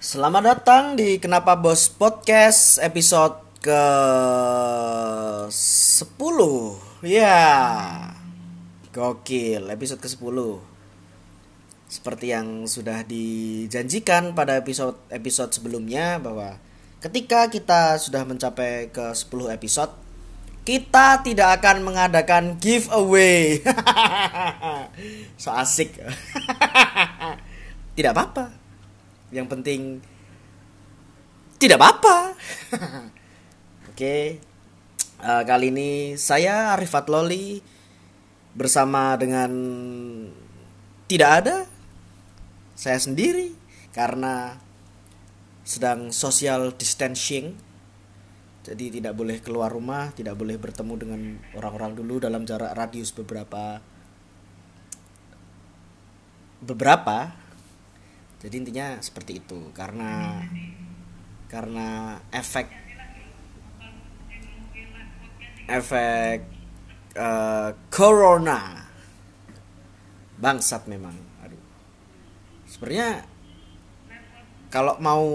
Selamat 0.00 0.56
datang 0.56 0.96
di 0.96 1.20
Kenapa 1.20 1.60
Bos 1.60 1.92
Podcast 1.92 2.80
episode 2.80 3.36
ke 3.60 3.84
10 5.52 7.04
Ya 7.04 7.44
Gokil 8.96 9.68
episode 9.68 10.00
ke 10.00 10.08
10 10.08 10.24
Seperti 11.84 12.32
yang 12.32 12.64
sudah 12.64 13.04
dijanjikan 13.04 14.32
pada 14.32 14.56
episode 14.56 14.96
episode 15.12 15.52
sebelumnya 15.52 16.16
Bahwa 16.16 16.56
ketika 17.04 17.52
kita 17.52 18.00
sudah 18.00 18.24
mencapai 18.24 18.88
ke 18.88 19.12
10 19.12 19.52
episode 19.52 19.92
Kita 20.64 21.20
tidak 21.20 21.60
akan 21.60 21.84
mengadakan 21.84 22.56
giveaway. 22.56 23.60
So 25.44 25.52
asik. 25.52 26.00
Tidak 28.00 28.12
apa-apa 28.16 28.59
yang 29.30 29.46
penting 29.46 30.02
tidak 31.60 31.78
apa-apa. 31.78 32.16
Oke. 33.90 34.40
Uh, 35.20 35.44
kali 35.44 35.68
ini 35.68 36.16
saya 36.16 36.72
Arifat 36.72 37.12
Loli 37.12 37.60
bersama 38.56 39.14
dengan 39.20 39.52
tidak 41.04 41.30
ada 41.44 41.56
saya 42.72 42.96
sendiri 42.96 43.52
karena 43.92 44.56
sedang 45.68 46.10
social 46.10 46.72
distancing. 46.74 47.54
Jadi 48.64 49.00
tidak 49.00 49.16
boleh 49.16 49.40
keluar 49.40 49.72
rumah, 49.72 50.12
tidak 50.16 50.36
boleh 50.36 50.56
bertemu 50.56 50.94
dengan 50.96 51.20
orang-orang 51.56 51.96
dulu 51.96 52.24
dalam 52.24 52.44
jarak 52.44 52.72
radius 52.76 53.12
beberapa 53.12 53.80
beberapa 56.60 57.39
jadi 58.40 58.56
intinya 58.56 58.96
seperti 59.04 59.44
itu. 59.44 59.68
Karena 59.76 60.40
karena 61.44 62.16
efek 62.32 62.72
efek 65.68 66.48
uh, 67.20 67.76
corona. 67.92 68.88
Bangsat 70.40 70.88
memang. 70.88 71.12
Aduh. 71.44 71.60
Sebenarnya 72.64 73.28
kalau 74.72 74.96
mau 75.04 75.28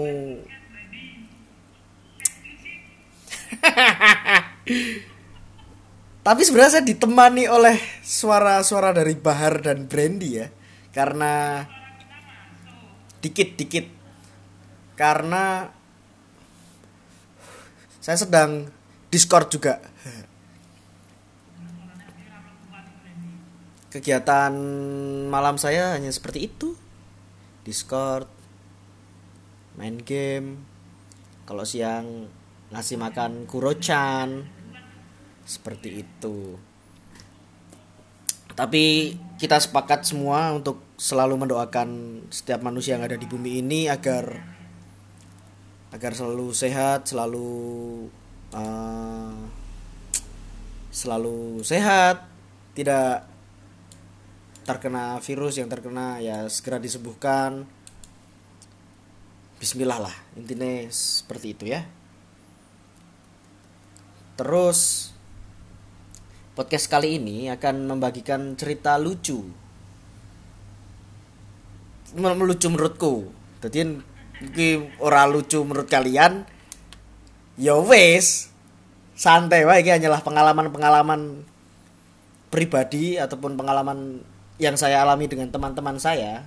tapi 6.26 6.42
sebenarnya 6.42 6.80
saya 6.80 6.82
ditemani 6.82 7.46
oleh 7.46 7.78
suara-suara 8.02 8.90
dari 8.90 9.14
Bahar 9.14 9.62
dan 9.62 9.86
Brandy 9.86 10.42
ya. 10.42 10.50
Karena 10.90 11.62
dikit-dikit 13.26 13.90
karena 14.94 15.74
saya 17.98 18.22
sedang 18.22 18.70
Discord 19.10 19.50
juga. 19.50 19.82
Kegiatan 23.90 24.54
malam 25.26 25.58
saya 25.58 25.98
hanya 25.98 26.14
seperti 26.14 26.46
itu. 26.46 26.78
Discord, 27.66 28.30
main 29.74 29.98
game. 29.98 30.62
Kalau 31.50 31.66
siang 31.66 32.30
ngasih 32.70 32.94
makan 32.94 33.50
kurochan. 33.50 34.46
Seperti 35.42 36.06
itu. 36.06 36.54
Tapi 38.54 39.18
kita 39.42 39.58
sepakat 39.58 40.06
semua 40.06 40.54
untuk 40.54 40.85
selalu 40.96 41.44
mendoakan 41.44 41.88
setiap 42.32 42.64
manusia 42.64 42.96
yang 42.96 43.04
ada 43.04 43.20
di 43.20 43.28
bumi 43.28 43.60
ini 43.60 43.92
agar 43.92 44.56
agar 45.92 46.12
selalu 46.16 46.56
sehat, 46.56 47.08
selalu 47.08 47.52
uh, 48.56 49.36
selalu 50.88 51.60
sehat, 51.60 52.24
tidak 52.72 53.28
terkena 54.64 55.20
virus 55.20 55.60
yang 55.60 55.68
terkena 55.68 56.18
ya 56.18 56.48
segera 56.48 56.80
disembuhkan. 56.80 57.68
Bismillah 59.56 60.00
lah, 60.00 60.16
intinya 60.36 60.88
seperti 60.92 61.46
itu 61.56 61.64
ya. 61.76 61.84
Terus 64.36 65.12
podcast 66.56 66.88
kali 66.88 67.20
ini 67.20 67.48
akan 67.52 67.88
membagikan 67.88 68.56
cerita 68.56 69.00
lucu 69.00 69.65
melucu 72.14 72.70
menurutku. 72.70 73.14
Jadi 73.64 73.98
iki 74.44 74.84
ora 75.00 75.24
lucu 75.26 75.64
menurut 75.64 75.88
kalian 75.88 76.44
ya 77.56 77.72
wes 77.80 78.52
santai 79.16 79.64
wae 79.64 79.80
iki 79.80 79.90
hanyalah 79.90 80.20
pengalaman-pengalaman 80.20 81.40
pribadi 82.52 83.16
ataupun 83.16 83.56
pengalaman 83.56 84.20
yang 84.60 84.76
saya 84.76 85.02
alami 85.02 85.26
dengan 85.26 85.48
teman-teman 85.50 85.96
saya. 85.96 86.44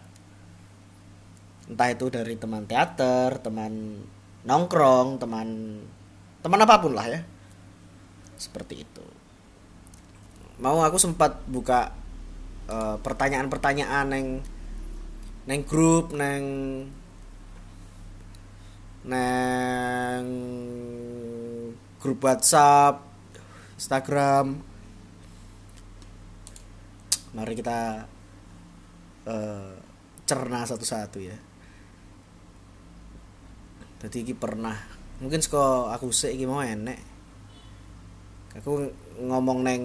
Entah 1.69 1.89
itu 1.89 2.09
dari 2.09 2.37
teman 2.37 2.65
teater 2.65 3.41
teman 3.41 4.05
nongkrong 4.45 5.19
teman 5.21 5.47
teman 6.45 6.63
apa 6.63 6.75
pun 6.79 6.93
lah 6.93 7.05
ya. 7.09 7.21
Seperti 8.39 8.85
itu. 8.85 9.05
Mau 10.61 10.79
aku 10.85 10.97
sempat 11.01 11.43
buka 11.45 11.93
uh, 12.69 12.95
pertanyaan-pertanyaan 13.01 14.07
yang 14.13 14.27
neng 15.49 15.65
grup 15.65 16.13
neng 16.13 16.45
neng 19.01 20.25
grup 21.97 22.21
WhatsApp 22.21 23.01
Instagram. 23.73 24.61
Mari 27.33 27.53
kita 27.57 28.05
uh, 29.25 29.73
cerna 30.29 30.69
satu-satu 30.69 31.17
ya. 31.17 31.37
Jadi 34.05 34.17
ini 34.21 34.33
pernah 34.37 34.77
mungkin 35.17 35.41
sekolah 35.41 35.97
aku 35.97 36.13
sih 36.13 36.37
ini 36.37 36.45
mau 36.45 36.61
enek. 36.61 37.01
Aku 38.61 38.85
ngomong 39.17 39.65
neng 39.65 39.83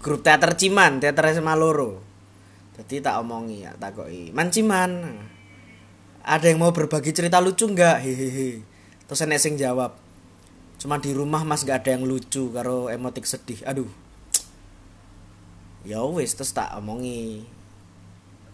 grup 0.00 0.24
teater 0.24 0.56
Ciman, 0.56 0.96
teater 0.96 1.28
SMA 1.36 1.52
Loro. 1.60 2.11
Jadi 2.82 2.98
tak 2.98 3.22
omongi 3.22 3.62
ya, 3.62 3.70
tak 3.78 3.94
koi. 3.94 4.34
Man 4.34 4.50
Ciman. 4.50 5.14
Ada 6.26 6.50
yang 6.50 6.58
mau 6.58 6.74
berbagi 6.74 7.14
cerita 7.14 7.38
lucu 7.38 7.70
nggak? 7.70 8.02
Hehehe. 8.02 8.62
Terus 9.06 9.22
enek 9.22 9.38
sing 9.38 9.54
jawab. 9.54 9.94
Cuma 10.82 10.98
di 10.98 11.14
rumah 11.14 11.46
Mas 11.46 11.62
gak 11.62 11.86
ada 11.86 11.94
yang 11.94 12.02
lucu 12.02 12.50
karo 12.50 12.90
emotik 12.90 13.22
sedih. 13.22 13.62
Aduh. 13.62 13.86
Ya 15.86 16.02
wis 16.02 16.34
terus 16.34 16.50
tak 16.50 16.74
omongi. 16.74 17.46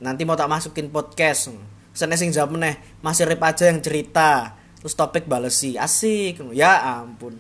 Nanti 0.05 0.29
mau 0.29 0.37
tak 0.37 0.53
masukin 0.53 0.93
podcast. 0.93 1.49
Sene 1.97 2.21
sing 2.21 2.29
jawab 2.29 2.53
meneh, 2.53 2.77
masih 3.01 3.25
rip 3.25 3.41
aja 3.41 3.73
yang 3.73 3.81
cerita. 3.81 4.61
Terus 4.81 4.93
topik 4.93 5.25
balesi, 5.25 5.81
asik. 5.81 6.45
Ya 6.53 7.01
ampun. 7.01 7.37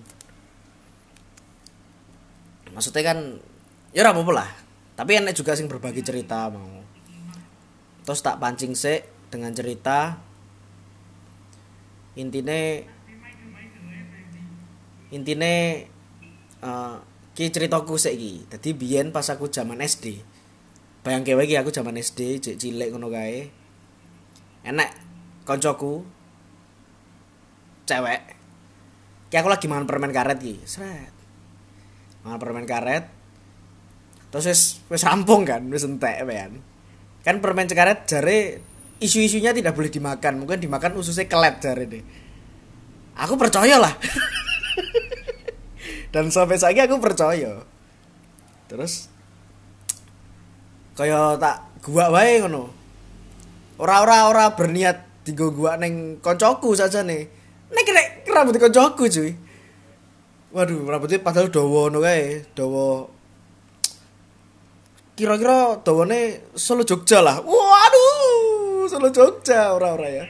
Maksudnya 2.73 3.13
kan 3.13 3.19
ya 3.93 4.05
ora 4.05 4.13
apa-apa 4.13 4.33
lah 4.33 4.51
tapi 4.99 5.15
enak 5.15 5.35
juga 5.35 5.55
sing 5.55 5.71
berbagi 5.71 6.03
cerita 6.03 6.51
mau 6.51 6.78
terus 8.09 8.25
tak 8.25 8.41
pancing 8.41 8.73
sih 8.73 9.05
dengan 9.29 9.53
cerita. 9.53 10.17
Intine 12.17 12.89
intine 15.13 15.85
uh, 16.65 17.05
ki 17.37 17.53
ceritaku 17.53 18.01
sih 18.01 18.17
ki 18.17 18.33
jadi 18.49 18.71
biyen 18.73 19.13
pas 19.13 19.29
aku 19.29 19.53
zaman 19.53 19.85
SD 19.85 20.25
bayang 21.05 21.21
kewe 21.21 21.45
ki 21.45 21.61
aku 21.61 21.69
zaman 21.69 22.01
SD 22.01 22.41
cek 22.41 22.57
cilik 22.57 22.89
ngono 22.97 23.13
kae. 23.13 23.53
Enak 24.65 24.89
koncoku 25.45 26.01
cewek. 27.85 28.21
Ki 29.29 29.37
aku 29.37 29.53
lagi 29.53 29.69
makan 29.69 29.85
permen 29.85 30.17
karet 30.17 30.41
ki 30.41 30.65
seret 30.65 31.13
makan 32.25 32.41
permen 32.41 32.65
karet. 32.65 33.05
Terus 34.33 34.81
wis 34.89 35.05
rampung 35.05 35.45
kan 35.45 35.61
wis 35.69 35.85
entek 35.85 36.25
kan 36.25 36.57
kan 37.27 37.43
permen 37.43 37.67
cekaret 37.67 38.07
jare 38.07 38.63
isu-isunya 39.03 39.55
tidak 39.55 39.75
boleh 39.75 39.91
dimakan. 39.91 40.43
Mungkin 40.43 40.63
dimakan 40.63 40.99
ususnya 40.99 41.31
kelet 41.31 41.63
jare 41.63 41.85
deh. 41.87 42.03
Aku 43.19 43.35
percaya 43.35 43.83
lah. 43.83 43.93
Dan 46.15 46.31
sampai 46.31 46.59
saat 46.59 46.79
aku 46.79 47.03
percaya. 47.03 47.63
Terus 48.69 49.11
kaya 50.99 51.39
tak 51.39 51.83
gua 51.83 52.11
wae 52.11 52.43
ngono. 52.43 52.71
Ora 53.79 54.03
ora 54.03 54.27
ora 54.27 54.45
berniat 54.59 55.23
digo 55.23 55.55
gua 55.55 55.79
neng 55.79 56.19
koncoku 56.19 56.75
saja 56.75 57.07
nih 57.07 57.23
nek 57.69 57.89
nek 57.93 58.07
rambut 58.27 58.57
koncoku 58.57 59.07
cuy. 59.09 59.31
Waduh 60.49 60.81
rambutnya 60.89 61.21
padahal 61.21 61.53
dawa 61.53 61.89
ngono 61.89 61.99
kae. 62.01 62.49
Dawa 62.57 63.05
kira-kira 65.19 65.83
dawane 65.83 66.47
Solo 66.55 66.87
Jogja 66.87 67.19
lah. 67.19 67.43
Waduh, 67.43 68.87
Solo 68.87 69.11
Jogja 69.11 69.75
ora-ora 69.75 70.07
ya. 70.07 70.25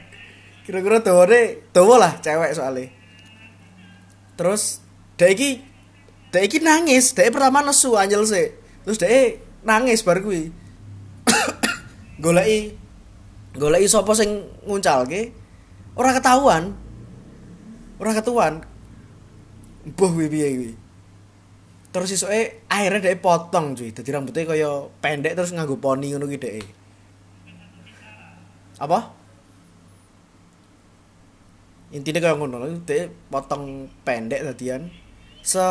Kira-kira 0.65 1.05
dawane 1.05 1.69
dawa 1.69 2.01
lah 2.01 2.13
cewek 2.17 2.57
soalnya. 2.57 2.89
Terus 4.33 4.81
dek 5.13 5.37
iki 6.33 6.57
nangis, 6.65 7.13
dek 7.13 7.29
pertama 7.29 7.61
nesu 7.61 7.93
anjel 7.93 8.25
sih. 8.25 8.49
Terus 8.81 8.97
dek 8.97 9.45
nangis 9.61 10.01
bar 10.01 10.25
kuwi. 10.25 10.49
goleki 12.23 12.73
goleki 13.53 13.85
sapa 13.85 14.17
sing 14.17 14.41
nguncalke 14.65 15.29
ora 15.93 16.17
ketahuan. 16.17 16.73
Ora 18.01 18.17
ketuan. 18.17 18.65
Mbuh 19.85 20.11
piye. 20.33 20.73
Terus 21.89 22.13
isoke 22.13 22.69
akhirnya 22.69 23.01
dhek 23.01 23.17
potong 23.17 23.73
cuy. 23.73 23.89
Dadi 23.89 24.09
rambutnya 24.13 24.45
kaya 24.45 24.85
pendek 25.01 25.33
terus 25.33 25.49
nganggo 25.49 25.81
poni 25.81 26.13
ngono 26.13 26.29
ki 26.29 26.37
dhek. 26.37 26.65
Apa? 28.77 28.99
Intinya 31.89 32.21
kaya 32.21 32.37
ngono, 32.37 32.61
dhek 32.85 33.33
potong 33.33 33.89
pendek 34.05 34.45
tadian. 34.45 34.93
Se 35.41 35.65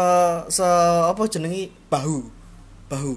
se 0.51 0.67
apa 1.07 1.23
jenengi 1.31 1.71
bahu. 1.87 2.27
Bahu. 2.91 3.15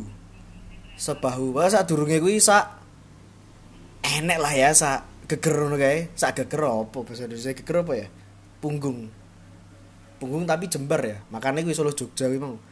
Sebahu. 0.94 1.57
Wah 1.57 1.74
sak 1.74 1.89
durunge 1.89 2.21
kuwi 2.21 2.38
sak 2.38 2.77
enek 4.06 4.38
lah 4.38 4.54
ya 4.54 4.69
sak 4.77 5.25
geger 5.25 5.57
ngono 5.57 5.81
kae. 5.81 6.13
Sak 6.13 6.38
geger 6.38 6.69
apa 6.69 7.01
bahasa 7.01 7.25
Indonesia 7.25 7.57
geger 7.57 7.81
apa 7.81 7.94
ya? 7.97 8.07
Punggung. 8.62 9.09
Punggung 10.21 10.45
tapi 10.45 10.69
jembar 10.69 11.01
ya. 11.01 11.18
Makanya 11.33 11.65
kuwi 11.65 11.74
Solo 11.74 11.89
Jogja 11.97 12.30
kuwi 12.30 12.38
mau 12.38 12.69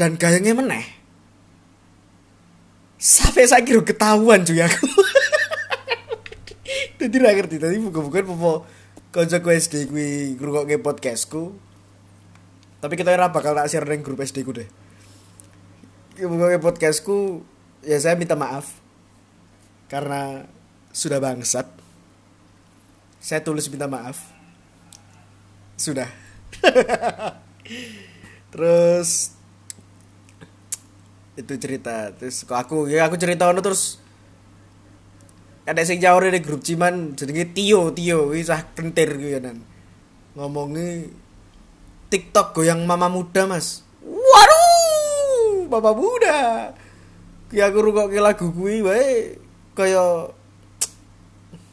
dan 0.00 0.16
gayanya 0.16 0.56
meneh. 0.56 0.80
Sampai 2.96 3.44
saya 3.44 3.60
kira 3.60 3.84
ketahuan 3.84 4.40
juga 4.48 4.72
aku. 4.72 4.88
Jadi 6.96 7.12
tidak 7.12 7.32
ngerti. 7.36 7.60
Tadi 7.60 7.76
bukan-bukan 7.84 8.24
popo 8.24 8.64
konco 9.12 9.36
SD 9.36 9.92
gue 9.92 10.40
ngrungok 10.40 10.72
ke 10.72 10.80
podcastku. 10.80 11.52
Tapi 12.80 12.96
kita 12.96 13.12
ora 13.12 13.28
bakal 13.28 13.52
tak 13.52 13.68
share 13.68 13.84
neng 13.84 14.00
grup 14.00 14.24
SD 14.24 14.40
ku 14.40 14.56
deh. 14.56 14.64
Buka 16.16 16.56
podcastku 16.56 17.44
ya 17.84 18.00
saya 18.00 18.16
minta 18.16 18.40
maaf. 18.40 18.80
Karena 19.92 20.48
sudah 20.96 21.20
bangsat. 21.20 21.68
Saya 23.20 23.44
tulis 23.44 23.68
minta 23.68 23.84
maaf. 23.84 24.16
Sudah. 25.76 26.08
Terus 28.52 29.39
itu 31.40 31.52
cerita. 31.56 32.12
Terus 32.14 32.44
kok 32.44 32.56
aku 32.56 32.86
ya 32.86 33.08
aku 33.08 33.16
cerita 33.16 33.48
ono 33.48 33.64
terus 33.64 33.96
ada 35.64 35.80
sing 35.86 36.02
jawab 36.02 36.28
di 36.28 36.40
grup 36.42 36.60
ciman 36.60 37.16
jadi 37.16 37.48
Tio 37.50 37.90
Tio. 37.96 38.30
Wis 38.30 38.52
ah 38.52 38.62
kentir 38.76 39.16
gitu 39.16 39.40
kan 39.40 39.56
ngomongnya 40.36 41.10
TikTok 42.12 42.54
goyang 42.54 42.84
mama 42.84 43.08
muda 43.08 43.48
mas. 43.48 43.82
Waduh 44.04 45.66
mama 45.70 45.90
muda. 45.96 46.38
Ya 47.50 47.66
aku 47.66 47.82
rungok 47.82 48.14
ke 48.14 48.20
lagu 48.22 48.46
gue 48.54 48.84
wae 48.86 49.38
kaya 49.74 50.30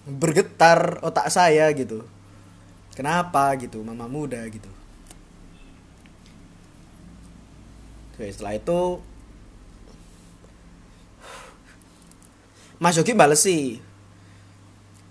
bergetar 0.07 1.03
otak 1.03 1.27
saya 1.29 1.69
gitu. 1.75 2.07
Kenapa 2.97 3.53
gitu 3.61 3.85
mama 3.85 4.09
muda 4.09 4.41
gitu. 4.49 4.71
Oke, 8.17 8.33
setelah 8.33 8.57
itu 8.57 8.97
Mas 12.77 12.97
Yogi 12.97 13.13
sih. 13.37 13.81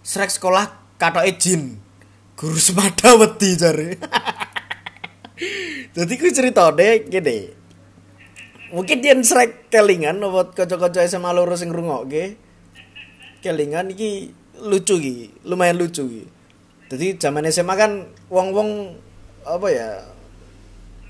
Srek 0.07 0.31
sekolah 0.31 0.71
katoke 0.99 1.35
jin. 1.39 1.83
Guru 2.37 2.59
semada 2.61 3.17
wedi 3.17 3.57
jare. 3.57 3.97
Jadi 5.97 6.13
ku 6.21 6.29
ceritane 6.29 7.09
gini. 7.09 7.39
Mungkin 8.71 8.99
dia 9.01 9.17
srek 9.23 9.73
kelingan 9.73 10.21
apa 10.21 10.53
kanca-kanca 10.53 11.01
SMA 11.09 11.31
loro 11.33 11.57
sing 11.57 11.73
ngrungokke. 11.73 12.37
Kelingan 13.41 13.95
iki 13.95 14.31
lucu 14.61 15.01
iki, 15.01 15.33
lumayan 15.49 15.81
lucu 15.81 16.05
iki. 16.05 16.25
Jadi 16.93 17.07
zaman 17.19 17.49
SMA 17.51 17.75
kan 17.75 18.07
wong-wong 18.31 18.95
apa 19.43 19.69
ya 19.71 19.91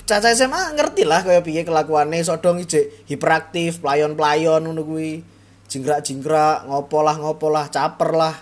Caca 0.06 0.30
SMA 0.30 0.78
ngerti 0.78 1.02
lah 1.02 1.26
kaya 1.26 1.42
piye 1.42 1.66
kelakuannya 1.66 2.22
sodong 2.22 2.62
ijek 2.62 3.10
hiperaktif, 3.10 3.82
playon-playon 3.82 4.62
ngono 4.62 4.86
kuwi 4.86 5.26
jingkrak-jingkrak, 5.66 6.66
ngopo 6.70 7.02
lah 7.02 7.16
ngopo 7.18 7.50
lah, 7.50 7.66
caper 7.70 8.10
lah 8.14 8.34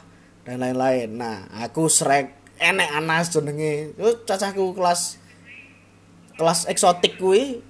dan 0.44 0.60
lain-lain. 0.60 1.08
Nah, 1.16 1.48
aku 1.64 1.88
srek 1.88 2.44
enek 2.60 2.90
anas 2.94 3.32
jenenge. 3.32 3.96
Yo 3.98 4.24
cacahku 4.24 4.76
kelas 4.76 5.18
kelas 6.34 6.66
eksotik 6.66 7.14
kuwi 7.22 7.62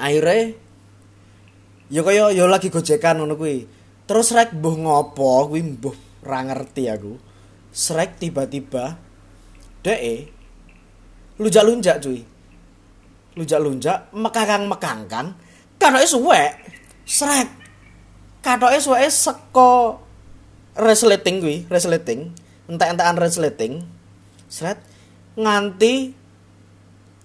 akhirnya 0.00 0.56
yo 1.92 2.00
kaya 2.00 2.32
yo 2.32 2.48
lagi 2.48 2.68
gojekan 2.68 3.22
ngono 3.22 3.38
kuwi. 3.38 3.64
Terus 4.04 4.34
srek 4.34 4.52
mbuh 4.56 4.76
ngopo 4.82 5.48
kuwi 5.52 5.62
mbuh 5.62 5.96
ra 6.26 6.42
ngerti 6.44 6.90
aku. 6.90 7.16
Srek 7.72 8.20
tiba-tiba 8.20 8.98
dee 9.80 10.28
lunjak-lunjak 11.40 12.02
cuy. 12.02 12.20
Lunjak-lunjak 13.32 14.12
mekangkang-mekangkang 14.12 15.28
kan 15.80 15.92
suwek. 16.04 16.52
Srek 17.02 17.61
katoke 18.42 18.76
suweke 18.82 19.08
seko 19.08 20.02
resleting 20.74 21.38
kuwi, 21.38 21.56
resleting, 21.70 22.34
entek-entekan 22.66 23.16
resleting. 23.16 23.86
Sret 24.50 24.82
nganti 25.38 26.12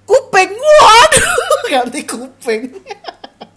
kuping. 0.08 0.52
Waduh, 0.56 1.30
nganti 1.74 2.00
kuping. 2.06 2.64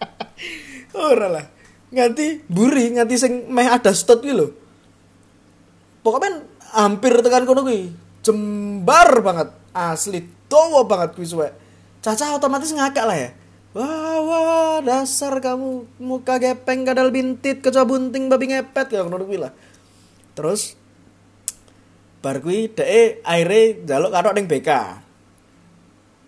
Ora 1.12 1.28
lah. 1.28 1.46
Nganti 1.90 2.48
buri, 2.48 2.96
nganti 2.96 3.14
sing 3.20 3.32
meh 3.52 3.68
ada 3.68 3.92
stot 3.92 4.24
kuwi 4.24 4.34
lho. 4.34 4.48
Pokoknya 6.00 6.42
hampir 6.74 7.12
tekan 7.20 7.44
kono 7.44 7.62
kuwi. 7.62 7.92
Jembar 8.20 9.20
banget, 9.24 9.48
asli 9.76 10.24
dawa 10.48 10.82
banget 10.88 11.14
kuwi 11.14 11.28
suwe. 11.28 11.48
Caca 12.00 12.40
otomatis 12.40 12.72
ngakak 12.72 13.04
lah 13.04 13.16
ya. 13.16 13.30
Wah, 13.70 14.18
wah, 14.26 14.76
dasar 14.82 15.38
kamu 15.38 15.86
muka 16.02 16.42
gepeng 16.42 16.82
kadal 16.82 17.14
bintit 17.14 17.62
kecoa 17.62 17.86
bunting 17.86 18.26
babi 18.26 18.50
ngepet 18.50 18.98
ya 18.98 19.06
ngono 19.06 19.22
kuwi 19.22 19.38
lah. 19.38 19.54
Terus 20.34 20.74
bar 22.18 22.42
kuwi 22.42 22.66
dhek 22.74 23.22
akhire 23.22 23.86
njaluk 23.86 24.10
kathok 24.10 24.34
ning 24.34 24.50
BK. 24.50 24.70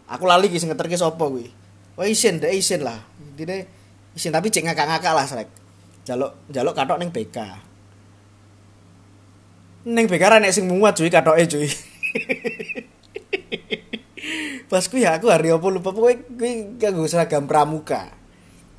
Aku 0.07 0.23
lali 0.31 0.55
ki 0.55 0.63
sing 0.63 0.71
ngeterke 0.71 0.95
sapa 0.95 1.19
kuwi. 1.19 1.51
Wah 1.99 2.07
isin 2.07 2.39
dhek 2.39 2.55
isin 2.55 2.87
lah. 2.87 3.03
Intine 3.19 3.67
isin 4.15 4.31
tapi 4.31 4.47
cek 4.47 4.63
ngakak-ngakak 4.63 5.11
lah 5.11 5.27
srek. 5.27 5.51
Jaluk 6.07 6.47
jaluk 6.47 6.79
kathok 6.79 7.03
ning 7.03 7.11
BK. 7.11 7.39
Ning 9.91 10.07
BK 10.07 10.23
ra 10.31 10.39
nek 10.39 10.55
sing 10.55 10.71
muat 10.71 10.95
cuy 10.95 11.11
kathoke 11.11 11.43
cuy. 11.51 11.67
pas 14.73 14.89
kuwi 14.89 15.05
aku 15.05 15.29
hari 15.29 15.53
apa 15.53 15.69
lupa. 15.69 15.93
Pokoknya 15.93 16.25
kuwi 16.33 16.81
kanggo 16.81 17.05
seragam 17.05 17.45
pramuka. 17.45 18.09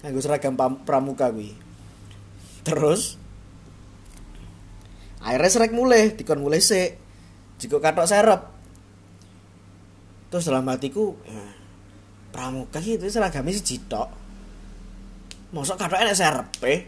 Kanggo 0.01 0.17
seragam 0.25 0.57
pramuka 0.57 1.29
kuwi. 1.29 1.53
Terus 2.65 3.21
akhirnya 5.21 5.53
serek 5.53 5.71
mulai 5.77 6.17
dikon 6.17 6.41
mulai 6.41 6.57
sik. 6.57 6.97
Jika 7.61 7.77
katok 7.77 8.09
serep. 8.09 8.41
Terus 10.33 10.49
dalam 10.49 10.65
hatiku 10.65 11.13
ya, 11.29 11.45
pramuka 12.33 12.81
itu 12.81 13.05
seragamnya 13.05 13.53
si 13.53 13.61
jitok 13.61 14.09
mosok 15.53 15.77
katok 15.77 16.01
enak 16.01 16.17
serep 16.17 16.47
eh 16.65 16.81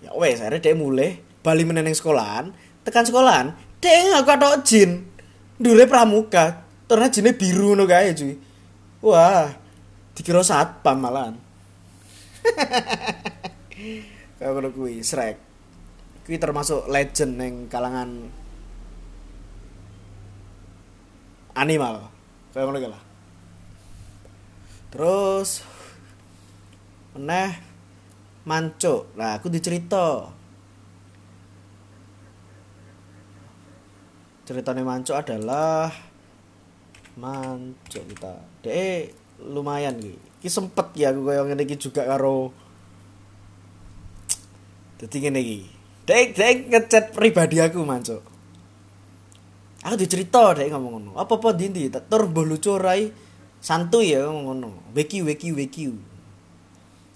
ya 0.00 0.16
wes 0.16 0.40
akhirnya 0.40 0.64
dia 0.64 0.72
mulai 0.72 1.20
bali 1.44 1.68
meneneng 1.68 1.92
sekolahan. 1.92 2.56
Tekan 2.80 3.04
sekolahan 3.04 3.52
dia 3.84 4.08
nggak 4.08 4.24
katok 4.24 4.64
jin. 4.64 5.04
Dulu 5.60 5.84
pramuka 5.84 6.63
Ternyata 6.94 7.18
jine 7.18 7.34
biru 7.34 7.74
no 7.74 7.90
kae 7.90 8.14
cuy. 8.14 8.38
Wah, 9.02 9.50
dikira 10.14 10.46
satpam 10.46 11.02
malahan. 11.02 11.34
Ngono 14.38 14.70
kuwi, 14.70 15.02
Shrek. 15.02 15.34
Kuwi 16.22 16.38
termasuk 16.38 16.86
legend 16.86 17.34
neng 17.34 17.66
kalangan 17.66 18.30
animal. 21.58 22.14
Kayak 22.54 22.64
ngono 22.70 22.78
lah. 22.86 23.02
Terus 24.94 25.66
meneh 27.18 27.58
manco. 28.46 29.10
Nah, 29.18 29.42
aku 29.42 29.50
dicerita. 29.50 30.30
Ceritanya 34.46 34.86
manco 34.86 35.18
adalah 35.18 36.13
mancuk 37.14 38.04
kita 38.10 38.34
deh 38.66 39.10
lumayan 39.42 39.98
ki 39.98 40.14
ki 40.42 40.48
sempet 40.50 40.94
ya 40.98 41.14
aku 41.14 41.30
kaya 41.30 41.42
ngene 41.46 41.62
iki 41.62 41.76
juga 41.78 42.02
karo 42.06 42.50
dadi 44.98 45.16
ngene 45.18 45.40
iki 45.42 45.60
Dek, 46.04 46.36
dek 46.36 46.56
ngechat 46.68 47.04
pribadi 47.16 47.64
aku, 47.64 47.80
Mancuk. 47.80 48.20
Aku 49.84 49.96
dicerita 49.96 50.52
dek 50.52 50.68
ngomong 50.68 50.92
ngono. 51.00 51.12
Apa-apa 51.16 51.56
ndi 51.56 51.88
tak 51.88 52.08
tur 52.12 52.28
mbah 52.28 52.44
lucu 52.44 52.76
rai 52.76 53.08
santuy 53.60 54.12
ya 54.12 54.28
ngomong 54.28 54.44
ngono. 54.44 54.70
Weki 54.92 55.24
weki 55.24 55.56
weki. 55.56 55.92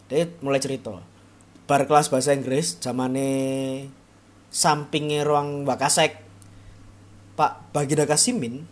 Dek 0.09 0.41
mulai 0.41 0.61
cerita. 0.61 1.01
Bar 1.69 1.85
kelas 1.85 2.09
bahasa 2.09 2.33
Inggris 2.33 2.81
zamane 2.81 3.29
sampingnya 4.49 5.25
ruang 5.25 5.69
Wakasek. 5.69 6.25
Pak 7.37 7.73
Baginda 7.73 8.09
Kasimin 8.09 8.65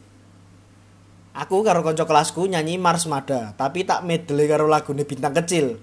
Aku 1.37 1.61
karo 1.61 1.85
kanca 1.85 2.09
kelasku 2.09 2.49
nyanyi 2.49 2.81
Mars 2.81 3.05
Mada, 3.05 3.53
tapi 3.61 3.85
tak 3.85 4.09
medley 4.09 4.49
karo 4.49 4.65
lagune 4.65 5.05
Bintang 5.05 5.37
Kecil. 5.37 5.77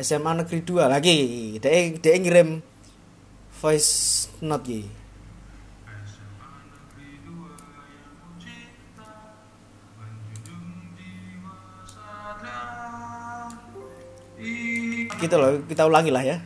SMA 0.00 0.32
Negeri 0.40 0.64
2 0.64 0.88
lagi. 0.88 1.18
Dek 1.60 2.00
dek 2.00 2.16
ngirim 2.24 2.64
voice 3.60 4.32
note 4.40 4.64
ki. 4.64 4.80
Gitu 15.20 15.34
loh, 15.36 15.60
kita 15.68 15.84
ulangi 15.84 16.08
lah 16.08 16.24
ya. 16.24 16.40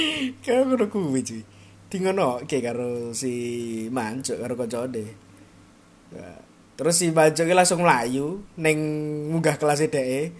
Kaya 0.44 0.64
ngono 0.66 0.86
kuwi 0.88 1.20
cuy. 1.24 1.42
Dingono 1.90 2.38
ke 2.46 2.62
karo 2.62 3.10
si 3.10 3.32
Mancuk 3.90 4.38
karo 4.38 4.54
kancane. 4.54 5.04
Nah, 6.14 6.38
terus 6.78 7.02
si 7.02 7.10
Mancuk 7.10 7.50
langsung 7.50 7.82
mlayu 7.82 8.46
ning 8.54 8.78
munggah 9.30 9.58
kelas 9.58 9.82
dheke. 9.82 10.30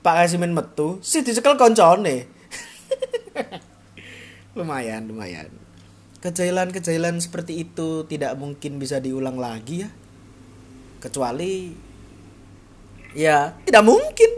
Pak 0.00 0.16
Kasimin 0.16 0.56
metu, 0.56 0.96
si 1.04 1.20
dicekel 1.20 1.60
kancane. 1.60 2.24
lumayan, 4.56 5.04
lumayan. 5.04 5.52
Kejailan-kejailan 6.24 7.20
seperti 7.20 7.64
itu 7.64 8.08
tidak 8.08 8.36
mungkin 8.40 8.80
bisa 8.80 8.96
diulang 9.00 9.36
lagi 9.36 9.84
ya. 9.84 9.90
Kecuali 11.04 11.72
ya 13.16 13.56
tidak 13.66 13.84
mungkin. 13.84 14.30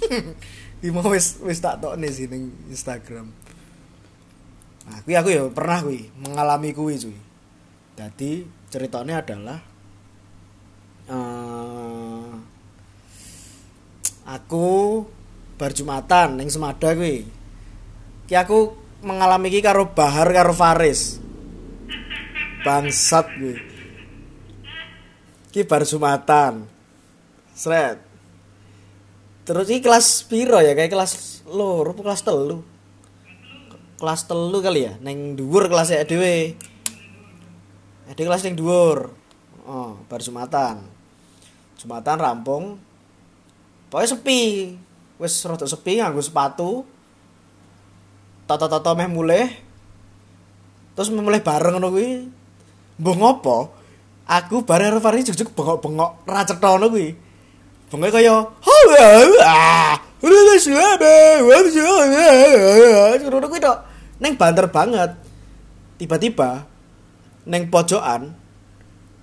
Bimo 0.80 1.04
wis 1.12 1.36
wis 1.44 1.60
tak 1.60 1.84
tokne 1.84 2.08
sih 2.08 2.24
ning 2.24 2.50
Instagram. 2.72 3.30
Nah, 4.90 4.98
kuwi 5.06 5.14
aku 5.14 5.28
ya 5.30 5.46
pernah 5.54 5.78
kuwi 5.86 6.10
mengalami 6.18 6.74
kuwi 6.74 6.98
cuy. 6.98 7.18
Jadi 7.94 8.42
ceritanya 8.66 9.22
adalah 9.22 9.58
eh 11.06 12.30
aku 14.26 14.66
bar 15.54 15.70
Jumatan 15.70 16.42
ning 16.42 16.50
Semada 16.50 16.90
kuwi. 16.90 17.22
Ki 18.26 18.34
aku 18.34 18.74
mengalami 19.06 19.46
ki 19.54 19.62
karo 19.62 19.94
Bahar 19.94 20.26
karo 20.34 20.50
Faris. 20.50 21.22
Bangsat 22.66 23.30
kuwi. 23.38 23.54
Ki 25.54 25.62
bar 25.62 25.86
Jumatan. 25.86 26.66
Sret. 27.54 28.02
Terus 29.46 29.66
ini 29.70 29.78
kelas 29.78 30.26
piro 30.26 30.58
ya? 30.58 30.74
Kayak 30.74 30.98
kelas 30.98 31.42
loro 31.46 31.94
kelas 31.94 32.26
telu? 32.26 32.69
Kelas 34.00 34.24
telu 34.24 34.64
kali 34.64 34.88
ya, 34.88 34.96
neng 35.04 35.36
dhuwur 35.36 35.68
kelas 35.68 35.92
ya 35.92 36.08
dhewe. 36.08 36.56
Ade 38.08 38.22
kelas 38.24 38.40
neng 38.48 38.56
dhuwur. 38.56 39.12
Oh, 39.68 40.00
bar 40.08 40.24
Jumatan. 40.24 40.80
Jumatan 41.76 42.16
rampung. 42.16 42.80
Pokoknya 43.92 44.16
sepi. 44.16 44.72
Wis 45.20 45.44
rada 45.44 45.68
sepi 45.68 46.00
nganggo 46.00 46.24
sepatu. 46.24 46.88
Tata-tata 48.48 48.96
meh 48.96 49.04
mulih. 49.04 49.52
Terus 50.96 51.12
mulih 51.12 51.44
bareng 51.44 51.84
kuwi. 51.84 52.24
Mbok 52.96 53.14
ngopo? 53.20 53.68
Aku 54.24 54.64
bare 54.64 54.88
karo 54.88 55.04
Faris 55.04 55.28
jujuk 55.28 55.52
bengok-bengok 55.52 56.24
ra 56.24 56.48
cetha 56.48 56.72
ngono 56.72 56.88
kuwi. 56.88 57.12
Bengok 57.92 58.16
kaya 58.16 58.48
ah. 59.44 60.00
Ngono 63.28 63.44
kuwi 63.44 63.60
tok. 63.60 63.89
Neng 64.20 64.36
banter 64.36 64.68
banget. 64.68 65.16
Tiba-tiba 65.96 66.64
neng 67.48 67.72
pojokan 67.72 68.36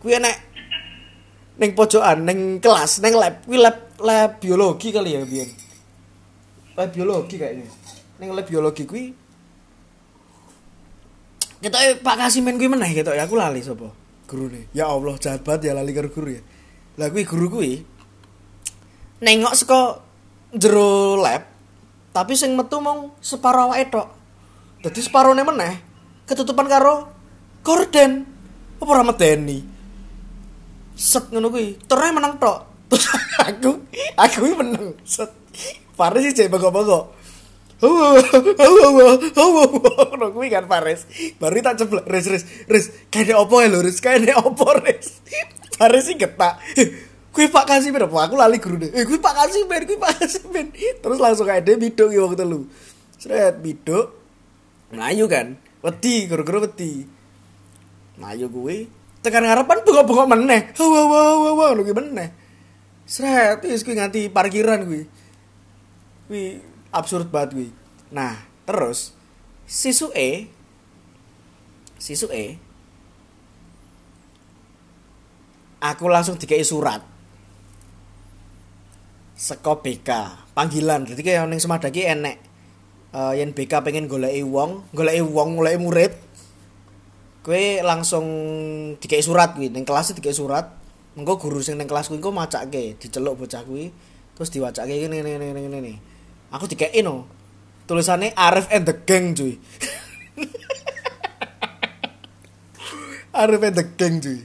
kuwi 0.01 0.17
enek 0.17 0.37
neng 1.57 1.73
pojokan 1.73 2.21
neng 2.21 2.61
kelas 2.61 3.01
neng 3.01 3.17
lab 3.17 3.45
kuwi 3.45 3.57
lab 3.61 3.77
lab 4.01 4.41
biologi 4.41 4.93
kali 4.93 5.17
ya 5.17 5.25
biyen. 5.25 5.49
Lab 6.77 6.89
biologi 6.93 7.37
kayaknya. 7.37 7.65
Neng 8.21 8.29
lab 8.33 8.45
biologi 8.45 8.85
kuwi 8.85 9.13
kita 11.57 11.97
Pak 12.05 12.15
Kasimen 12.21 12.61
kuwi 12.61 12.69
meneh 12.69 12.93
gitu 12.93 13.09
ya 13.09 13.25
aku 13.25 13.37
lali 13.37 13.65
sapa 13.65 13.89
gurune. 14.29 14.69
Ya 14.73 14.85
Allah 14.85 15.17
jahat 15.17 15.41
banget 15.41 15.69
ya 15.69 15.73
lali 15.73 15.93
karo 15.93 16.13
guru 16.13 16.37
ya. 16.37 16.41
Lah 16.97 17.09
kuwi 17.09 17.25
guru 17.25 17.57
kuwi 17.57 17.81
nengok 19.21 19.53
saka 19.57 20.01
jero 20.53 21.17
lab 21.17 21.41
tapi 22.13 22.37
sing 22.37 22.53
metu 22.53 22.77
mong 22.81 23.17
separo. 23.21 23.73
Dadi 24.81 24.99
separone 25.01 25.41
meneh 25.41 25.73
ketutupan 26.27 26.67
karo 26.69 27.09
gorden. 27.65 28.25
Apa 28.77 28.89
ora 28.93 29.03
medeni? 29.03 29.63
Set 30.93 31.33
ngono 31.33 31.49
kuwi. 31.49 31.81
Terus 31.89 32.11
menang 32.13 32.37
tok. 32.37 32.59
Terus 32.93 33.05
aku 33.41 33.71
aku 34.15 34.37
menang. 34.57 34.93
Set. 35.01 35.33
Faris 35.97 36.29
sih 36.37 36.45
hawa, 37.77 38.21
hawa, 38.25 39.17
hawa, 39.37 39.63
hawa, 40.09 40.27
kuwi 40.33 40.49
kan 40.49 40.65
Faris. 40.65 41.05
Baru 41.37 41.61
tak 41.61 41.77
ceblok, 41.77 42.09
res, 42.09 42.25
res, 42.25 42.43
res. 42.65 42.85
Kayaknya 43.13 43.37
opo 43.37 43.61
ya 43.61 43.69
lho, 43.69 43.85
res, 43.85 44.01
kayaknya 44.01 44.41
opo, 44.41 44.65
res. 44.81 45.21
Faris 45.77 46.09
sih 46.09 46.17
getak. 46.17 46.57
Kuwi 47.29 47.53
Pak 47.53 47.69
Kasimin 47.69 48.01
apa? 48.01 48.25
Aku 48.25 48.33
lali 48.33 48.57
guru 48.57 48.81
deh. 48.81 48.89
Eh, 48.97 49.05
kuwi 49.05 49.21
Pak 49.21 49.33
Kasimin, 49.37 49.85
kuwi 49.85 49.97
Pak 50.01 50.13
Kasimin. 50.17 50.73
Terus 50.73 51.21
langsung 51.21 51.45
dia 51.45 51.77
biduk 51.77 52.09
ya 52.09 52.25
waktu 52.25 52.45
lu. 52.49 52.65
Seret 53.21 53.61
biduk. 53.61 54.09
Melayu 54.93 55.25
kan. 55.27 55.59
Wedi, 55.83 56.27
guru-guru 56.27 56.67
wedi. 56.67 57.05
Melayu 58.17 58.47
kuwi. 58.47 58.87
Tekan 59.21 59.43
ngarepan 59.43 59.83
bengok-bengok 59.83 60.27
meneh. 60.31 60.61
Hawa, 60.77 60.99
hawa, 61.03 61.19
hawa, 61.19 61.49
hawa, 61.53 61.65
lu 61.75 61.83
meneh. 61.83 62.29
Seret, 63.07 63.63
wis 63.63 63.83
kuwi 63.83 63.99
nganti 63.99 64.31
parkiran 64.31 64.87
kuwi. 64.87 65.03
Kuwi 66.27 66.43
absurd 66.91 67.27
banget 67.27 67.55
kuwi. 67.55 67.69
Nah, 68.11 68.47
terus 68.63 69.15
sisuke 69.67 70.47
sisuke 71.99 72.55
aku 75.83 76.05
langsung 76.07 76.39
dikei 76.39 76.63
surat 76.63 77.03
seko 79.35 79.83
BK 79.83 80.09
panggilan 80.55 81.03
jadi 81.03 81.21
kayak 81.21 81.51
ning 81.51 81.59
semada 81.59 81.91
ki 81.91 82.07
enek 82.07 82.46
uh, 83.13 83.33
yen 83.37 83.53
BK 83.55 83.83
pengen 83.83 84.07
goleki 84.11 84.43
wong 84.43 84.83
goleki 84.91 85.21
wong 85.23 85.55
goleki 85.55 85.79
murid 85.79 86.13
kue 87.47 87.79
langsung 87.79 88.27
dikei 88.99 89.23
surat 89.23 89.55
kuwi. 89.55 89.71
Ning 89.71 89.87
kelas 89.87 90.11
dikei 90.11 90.35
surat 90.35 90.67
engko 91.15 91.39
guru 91.39 91.63
sing 91.63 91.79
ning 91.79 91.87
kelas 91.87 92.11
kuwi 92.11 92.19
engko 92.19 92.35
macake 92.35 92.99
diceluk 92.99 93.39
bocah 93.39 93.63
kuwi 93.63 93.95
terus 94.35 94.51
diwacake 94.53 94.91
ngene 94.91 95.23
ngene 95.23 95.55
ngene 95.55 95.67
ngene 95.71 95.93
aku 96.51 96.67
dikei 96.67 97.03
no. 97.03 97.27
Tulisannya 97.87 98.35
Arif 98.35 98.67
and 98.67 98.83
the 98.83 98.99
Gang 99.07 99.31
cuy. 99.31 99.55
Arif 103.39 103.63
and 103.63 103.79
the 103.79 103.87
Gang 103.95 104.19
cuy. 104.19 104.43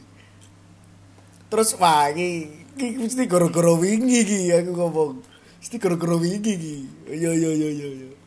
Terus 1.50 1.75
wah 1.75 2.07
iki 2.14 2.47
iki 2.78 3.02
mesti 3.02 3.26
goro-goro 3.26 3.83
wingi 3.83 4.23
iki 4.23 4.54
aku 4.54 4.78
ngomong. 4.78 5.26
Mesti 5.59 5.75
goro-goro 5.83 6.23
wingi 6.23 6.54
iki. 6.54 6.87
Yo 7.19 7.35
yo 7.35 7.50
yo 7.50 7.66
yo 7.66 7.90
yo 7.99 8.21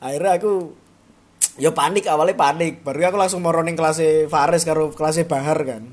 akhirnya 0.00 0.40
aku 0.40 0.74
yo 1.64 1.70
panik 1.76 2.08
awalnya 2.08 2.36
panik. 2.36 2.82
Baru 2.82 3.04
aku 3.04 3.16
langsung 3.20 3.44
mau 3.44 3.54
ning 3.60 3.76
kelas 3.76 4.00
Faris 4.32 4.66
karo 4.66 4.90
kelas 4.90 5.22
Bahar 5.28 5.60
kan. 5.62 5.92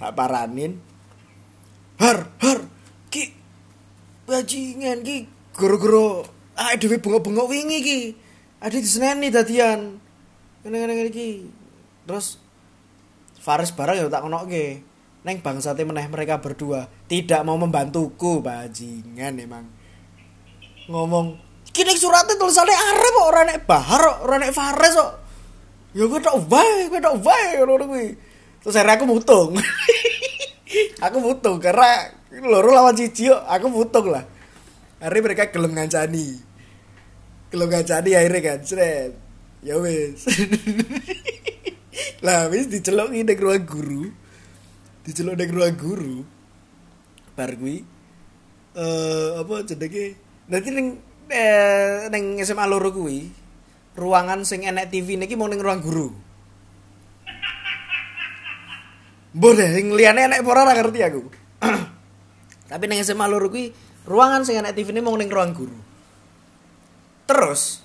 Tak 0.00 0.16
paranin. 0.18 0.80
Har 2.00 2.32
har 2.40 2.58
ki 3.12 3.32
bajingan 4.26 5.04
ki. 5.06 5.30
Goro-goro 5.52 6.24
ah 6.56 6.74
dhewe 6.74 6.98
bengok-bengok 6.98 7.46
wingi 7.52 7.78
ki. 7.84 8.00
Ada 8.58 8.80
di 8.80 8.88
seneni 8.88 9.28
dadian. 9.28 10.00
Ngene-ngene 10.64 11.12
iki 11.12 11.46
terus 12.02 12.40
Faris 13.42 13.74
barang 13.74 13.98
ya 13.98 14.06
tak 14.06 14.22
konoke 14.22 14.92
Neng 15.22 15.38
bangsate 15.38 15.86
meneh 15.86 16.10
mereka 16.10 16.42
berdua. 16.42 16.90
Tidak 17.06 17.46
mau 17.46 17.54
membantuku 17.54 18.42
bajingan 18.42 19.38
emang. 19.38 19.70
Ngomong 20.90 21.38
kini 21.72 21.96
suratnya 21.96 22.36
tulisannya 22.36 22.76
Arab 22.76 23.12
kok 23.16 23.26
ora 23.26 23.42
nek 23.48 23.58
Bahar 23.64 24.00
kok 24.00 24.18
ora 24.28 24.36
nek 24.38 24.52
Fares 24.52 24.92
kok. 24.92 25.12
Ya 25.92 26.04
gue 26.08 26.20
tok 26.20 26.36
wae 26.48 26.88
gue 26.88 27.00
tok 27.00 27.16
wae 27.24 27.60
ngono 27.60 27.84
kuwi. 27.88 28.06
Terus 28.62 28.76
akhirnya 28.78 28.96
aku 29.00 29.04
mutung. 29.08 29.50
Aku 31.04 31.20
mutung 31.20 31.60
karena 31.60 32.08
loro 32.48 32.72
lawan 32.72 32.96
cici 32.96 33.28
aku 33.28 33.68
mutung 33.68 34.08
lah. 34.08 34.24
Akhirnya 35.04 35.20
mereka 35.20 35.52
gelem 35.52 35.76
ngancani. 35.76 36.40
Gelem 37.52 37.68
ngancani 37.68 38.10
akhirnya 38.16 38.40
kan 38.40 38.60
seret 38.64 39.12
ya 39.60 39.76
wis. 39.76 40.24
Lah 42.24 42.48
wis 42.48 42.72
diceluk 42.72 43.12
ning 43.12 43.28
ruang 43.28 43.68
guru. 43.68 44.08
Diceluk 45.04 45.36
ning 45.36 45.52
ruang 45.52 45.76
guru. 45.76 46.24
Bar 47.36 47.52
kuwi 47.60 47.84
eh 48.72 49.28
apa 49.36 49.54
jenenge? 49.68 50.16
Nanti 50.48 50.68
ning 50.72 51.11
eh, 51.32 52.12
ning 52.12 52.36
SMA 52.44 52.68
loro 52.68 52.92
kuwi 52.92 53.32
ruangan 53.96 54.44
sing 54.44 54.68
enek 54.68 54.92
TV 54.92 55.16
niki 55.16 55.32
mau 55.34 55.48
ning 55.48 55.60
ruang 55.60 55.80
guru 55.80 56.08
Mbok 59.32 59.52
deh, 59.56 59.68
sing 59.72 59.86
liyane 59.96 60.28
enek 60.28 60.44
apa 60.44 60.50
ora 60.52 60.76
ngerti 60.76 61.00
aku. 61.00 61.22
Tapi 62.70 62.84
ning 62.84 63.00
SMA 63.00 63.24
loro 63.32 63.48
kuwi 63.48 63.72
ruangan 64.04 64.44
sing 64.44 64.60
enek 64.60 64.76
TV 64.76 64.92
ini 64.92 65.00
mau 65.00 65.16
ning 65.16 65.32
ruang 65.32 65.56
guru. 65.56 65.78
Terus 67.24 67.80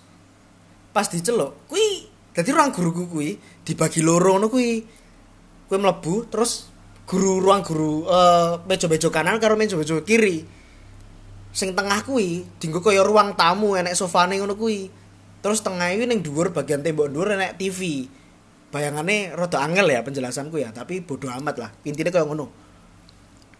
pas 0.91 1.07
diceluk, 1.07 1.71
kuwi 1.71 2.09
dadi 2.35 2.49
ruang 2.51 2.75
guruku 2.75 3.07
kuwi 3.07 3.39
dibagi 3.63 4.03
loro 4.03 4.35
ngono 4.35 4.51
kuwi. 4.51 4.83
Kuwi 5.71 5.77
mlebu 5.79 6.27
terus 6.27 6.67
guru 7.07 7.39
ruang 7.39 7.63
guru 7.63 8.03
eh 8.11 8.59
meja-meja 8.67 9.07
kanan 9.07 9.39
karo 9.39 9.55
meja-meja 9.55 10.03
kiri. 10.03 10.56
Sing 11.55 11.73
tengah 11.73 12.03
kuwi 12.05 12.45
dienggo 12.61 12.83
kaya 12.83 13.01
ruang 13.01 13.33
tamu 13.33 13.73
enek 13.73 13.97
sofane 13.97 14.37
ngono 14.37 14.53
kuwi. 14.53 14.91
Terus 15.41 15.63
tengah 15.63 15.89
kuwi 15.93 16.05
ning 16.05 16.19
dhuwur 16.21 16.53
bagian 16.53 16.83
tembok 16.83 17.09
dhuwur 17.09 17.33
enek 17.33 17.57
TV. 17.57 18.09
Bayangannya 18.67 19.31
rada 19.33 19.63
angel 19.63 19.87
ya 19.87 20.03
penjelasanku 20.03 20.59
ya, 20.59 20.75
tapi 20.75 20.99
bodoh 20.99 21.31
amat 21.39 21.55
lah. 21.55 21.69
Intinya 21.87 22.11
kayak 22.11 22.27
ngono. 22.27 22.51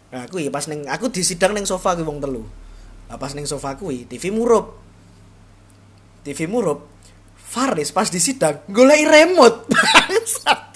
Nah, 0.08 0.24
aku 0.24 0.40
pas 0.52 0.68
neng 0.68 0.88
aku 0.88 1.12
disidang 1.12 1.52
neng 1.56 1.68
sofa 1.68 1.96
kuwi 1.96 2.08
wong 2.08 2.20
telu. 2.20 2.44
Nah, 3.08 3.16
pas 3.16 3.32
neng 3.32 3.48
sofa 3.48 3.76
kuwi 3.80 4.04
TV 4.08 4.32
murup. 4.32 4.76
TV 6.28 6.48
murup. 6.48 6.92
Faris 7.36 7.96
pas 7.96 8.12
disidang 8.12 8.60
golek 8.68 9.08
remote. 9.08 9.64
Bangsat. 9.72 10.60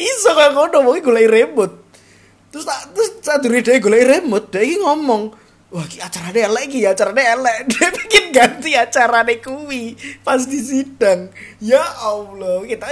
Iso 0.00 0.32
kaya 0.32 0.56
ngono 0.56 0.88
wong 0.88 1.04
golek 1.04 1.28
remote. 1.28 1.89
Terus 2.50 2.66
tak 2.66 2.90
terus 2.94 3.10
sadure 3.22 3.62
dhewe 3.62 3.78
golek 3.78 4.04
remote, 4.10 4.50
dia 4.50 4.78
ngomong, 4.82 5.22
Wah, 5.70 5.86
ki 5.86 6.02
acarane 6.02 6.50
elek 6.50 6.62
iki, 6.66 6.82
acarane 6.82 7.22
elek. 7.22 7.58
Dia 7.70 7.94
bikin 7.94 8.34
ganti 8.34 8.74
acarane 8.74 9.38
kuwi 9.38 9.94
pas 10.26 10.42
di 10.42 10.58
sidang. 10.58 11.30
Ya 11.62 11.78
Allah, 12.02 12.66
kita 12.66 12.90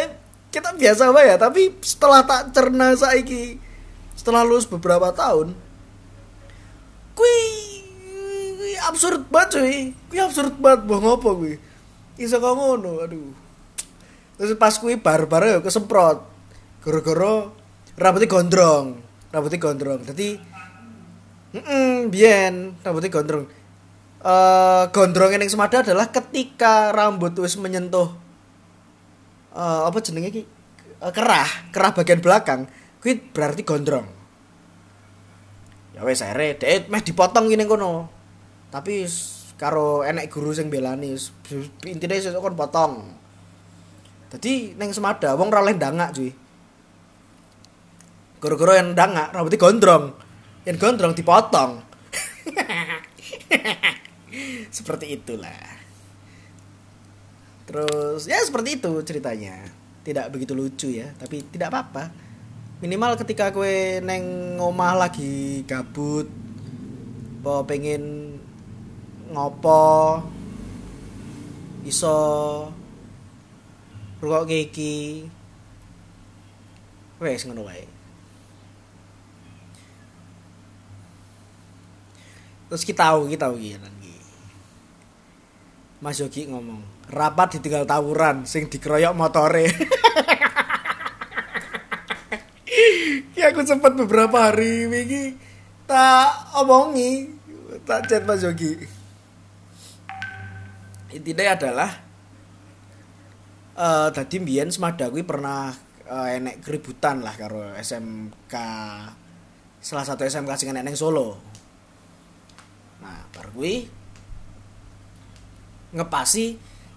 kita 0.54 0.78
biasa 0.78 1.10
wae 1.10 1.26
ya, 1.26 1.36
tapi 1.42 1.74
setelah 1.82 2.22
tak 2.22 2.54
cerna 2.54 2.94
saiki 2.94 3.58
setelah 4.14 4.46
lulus 4.46 4.70
beberapa 4.70 5.10
tahun 5.10 5.58
kuwi 7.18 7.38
kuwi 8.54 8.74
absurd 8.86 9.26
banget 9.26 9.48
cuy. 9.58 9.78
Kuwi 10.06 10.18
absurd 10.22 10.54
banget 10.62 10.80
boh 10.86 10.98
ngopo 11.02 11.30
kuwi. 11.34 11.58
Iso 12.18 12.38
kok 12.38 12.54
ngono, 12.54 13.02
aduh. 13.02 13.34
Terus 14.38 14.54
pas 14.54 14.78
kuwi 14.78 14.94
bar-bar 14.98 15.42
ya 15.42 15.58
kesemprot. 15.58 16.22
Gara-gara 16.82 17.50
rambutnya 17.98 18.30
gondrong. 18.30 19.07
Rambutnya 19.28 19.58
gondrong. 19.60 20.00
Jadi 20.04 20.28
Heeh, 21.48 22.04
biyen 22.12 22.76
rambutnya 22.84 23.08
gondrong. 23.08 23.48
Eh 24.20 24.84
gondrong 24.92 25.30
yang 25.32 25.48
semada 25.48 25.80
adalah 25.80 26.12
ketika 26.12 26.92
rambut 26.92 27.32
wis 27.40 27.56
menyentuh 27.56 28.12
eh 29.56 29.80
apa 29.88 29.98
jenenge 30.04 30.28
iki? 30.28 30.42
Eh, 30.98 31.12
kerah, 31.14 31.48
kerah 31.72 31.94
bagian 31.96 32.20
belakang, 32.20 32.68
kuwi 33.00 33.16
berarti 33.32 33.64
gondrong. 33.64 34.06
Ya 35.96 36.04
wis 36.04 36.20
akhirnya 36.20 36.60
dhek 36.60 36.92
meh 36.92 37.00
dipotong 37.00 37.48
ngene 37.48 37.64
kono. 37.64 38.12
Tapi 38.68 39.08
karo 39.56 40.04
enek 40.04 40.28
guru 40.28 40.52
sing 40.52 40.68
belani 40.68 41.16
intine 41.88 42.14
sesuk 42.20 42.44
kon 42.44 42.54
potong. 42.54 43.08
Dadi 44.28 44.76
ning 44.76 44.92
semada 44.92 45.32
wong 45.32 45.48
ora 45.48 45.64
oleh 45.64 45.74
ndangak 45.74 46.12
cuy. 46.12 46.30
Gara-gara 48.38 48.78
yang 48.78 48.94
ndangak 48.94 49.34
rambutnya 49.34 49.58
gondrong. 49.58 50.04
Yang 50.62 50.76
gondrong 50.78 51.12
dipotong. 51.14 51.72
seperti 54.78 55.18
itulah. 55.18 55.62
Terus 57.68 58.24
ya 58.24 58.40
seperti 58.40 58.80
itu 58.80 58.92
ceritanya. 59.04 59.68
Tidak 60.06 60.32
begitu 60.32 60.56
lucu 60.56 60.88
ya, 60.88 61.12
tapi 61.20 61.44
tidak 61.52 61.68
apa-apa. 61.68 62.08
Minimal 62.80 63.18
ketika 63.20 63.52
kue 63.52 64.00
neng 64.00 64.56
ngomah 64.56 64.94
lagi 64.96 65.66
gabut, 65.68 66.30
apa 67.42 67.66
pengen 67.68 68.32
ngopo, 69.34 70.22
iso 71.84 72.16
rukok 74.22 74.48
iki, 74.48 75.28
wes 77.20 77.44
ngono 77.44 77.68
wae. 77.68 77.97
Terus 82.68 82.84
kita 82.84 83.08
tahu, 83.08 83.32
kita 83.32 83.48
tahu 83.48 83.56
gitu 83.56 83.80
nanti. 83.80 84.12
Mas 85.98 86.20
Yogi 86.20 86.46
ngomong, 86.46 87.10
rapat 87.10 87.58
ditinggal 87.58 87.88
tawuran, 87.88 88.46
sing 88.46 88.70
dikeroyok 88.70 89.16
motore. 89.16 89.66
ya 93.38 93.50
aku 93.50 93.66
sempat 93.66 93.96
beberapa 93.98 94.52
hari 94.52 94.86
wingi 94.86 95.34
tak 95.88 96.54
omongi, 96.60 97.32
tak 97.88 98.04
chat 98.06 98.22
Mas 98.28 98.44
Yogi. 98.44 98.76
Intinya 101.16 101.56
adalah 101.56 101.90
eh 103.78 104.08
tadi 104.12 104.42
mbiyen 104.42 104.68
semada 104.68 105.08
kuwi 105.08 105.24
pernah 105.24 105.72
eh, 106.04 106.36
enek 106.36 106.60
keributan 106.60 107.22
lah 107.22 107.32
karo 107.38 107.72
SMK 107.78 108.54
salah 109.78 110.04
satu 110.04 110.26
SMK 110.28 110.52
sing 110.58 110.68
enek 110.74 110.98
Solo. 110.98 111.40
Nah, 113.02 113.26
bar 113.30 113.48
kuwi 113.54 113.86
ngepasi. 115.94 116.46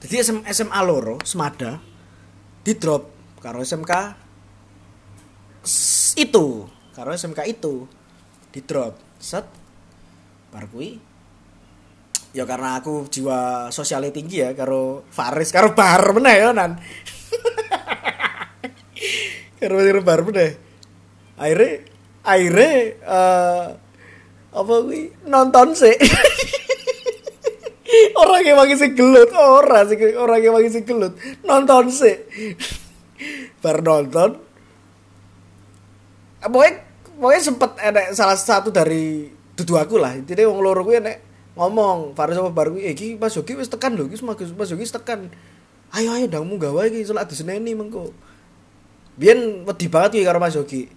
Jadi 0.01 0.15
SM, 0.17 0.39
SMA 0.49 0.81
loro 0.81 1.21
Semada 1.21 1.77
di 2.61 2.73
drop 2.77 3.09
karo 3.41 3.61
SMK 3.61 3.93
itu 6.17 6.45
karo 6.93 7.09
SMK 7.13 7.39
itu 7.45 7.85
di 8.49 8.59
drop 8.65 8.97
set. 9.21 9.45
Bar 10.51 10.67
kuwi 10.67 11.11
ya 12.31 12.47
karena 12.47 12.79
aku 12.79 13.11
jiwa 13.11 13.67
sosialnya 13.75 14.11
tinggi 14.15 14.39
ya 14.39 14.55
karo 14.55 15.03
Faris 15.11 15.51
karo 15.51 15.75
Bahar 15.75 16.15
meneh 16.15 16.35
ya 16.39 16.49
nan. 16.51 16.79
Karo 19.61 19.77
Bahar 20.01 20.25
meneh. 20.25 20.57
Akhirnya 21.37 21.85
akhirnya 22.25 22.71
eh, 22.97 23.65
apa 24.51 24.73
kuwi? 24.83 25.11
Nonton 25.27 25.71
sih 25.71 25.91
orang 28.21 28.43
yang 28.43 28.59
sing 28.75 28.91
gelut 28.95 29.31
orang 29.31 29.87
sih 29.87 29.97
orang 30.15 30.39
yang 30.43 30.55
sing 30.67 30.83
gelut. 30.83 31.15
Nonton 31.47 31.87
sih 31.87 32.19
bar 33.63 33.79
nonton. 33.79 34.35
Pokoknya 36.41 36.73
pokoknya 37.15 37.41
sempet 37.41 37.71
enek 37.79 38.05
salah 38.17 38.35
satu 38.35 38.73
dari 38.73 39.31
dudu 39.55 39.79
aku 39.79 39.95
lah. 39.95 40.19
Intinya 40.19 40.51
wong 40.51 40.59
loro 40.59 40.83
kuwi 40.83 40.99
enek 40.99 41.17
ngomong 41.55 42.11
Faris 42.11 42.35
apa 42.35 42.51
bar 42.51 42.75
kuwi? 42.75 42.91
"Eh, 42.91 42.91
iki 42.91 43.15
Mas 43.15 43.39
Yogi 43.39 43.55
wis 43.55 43.71
tekan 43.71 43.95
lho 43.95 44.11
iki 44.11 44.19
Mas 44.27 44.67
Yogi 44.67 44.83
tekan. 44.91 45.31
Ayo 45.95 46.11
ayo 46.11 46.27
ndangmu 46.27 46.59
gawe 46.59 46.91
iki 46.91 47.07
salat 47.07 47.31
diseneni 47.31 47.71
mengko. 47.71 48.11
Biyen 49.15 49.63
wedi 49.63 49.87
banget 49.87 50.19
kuwi 50.19 50.27
karo 50.27 50.43
Mas 50.43 50.59
Yogi. 50.59 50.91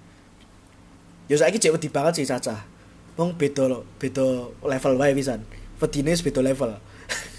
Ya 1.31 1.39
saiki 1.39 1.63
cek 1.63 1.79
wedi 1.79 1.87
banget 1.87 2.19
sih 2.19 2.27
Caca 2.27 2.74
wong 3.15 3.39
beda 3.39 3.83
beda 3.99 4.27
level 4.63 4.95
wae 4.99 5.15
pisan. 5.15 5.41
Wedine 5.79 6.11
wis 6.15 6.23
beda 6.23 6.41
level. 6.43 6.71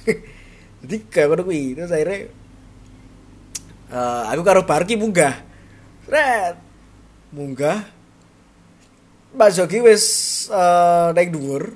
Jadi 0.85 0.95
kayak 1.09 1.27
ngono 1.31 1.41
kuwi. 1.43 1.75
Terus 1.75 1.91
akhirnya 1.91 2.17
eh, 3.91 4.23
aku 4.31 4.41
karo 4.45 4.61
Barki 4.63 4.95
munggah. 4.95 5.35
Red 6.07 6.55
munggah. 7.35 7.83
Mas 9.35 9.59
Jogi 9.59 9.83
wis 9.83 10.03
eh, 10.47 11.07
naik 11.11 11.35
dhuwur. 11.35 11.75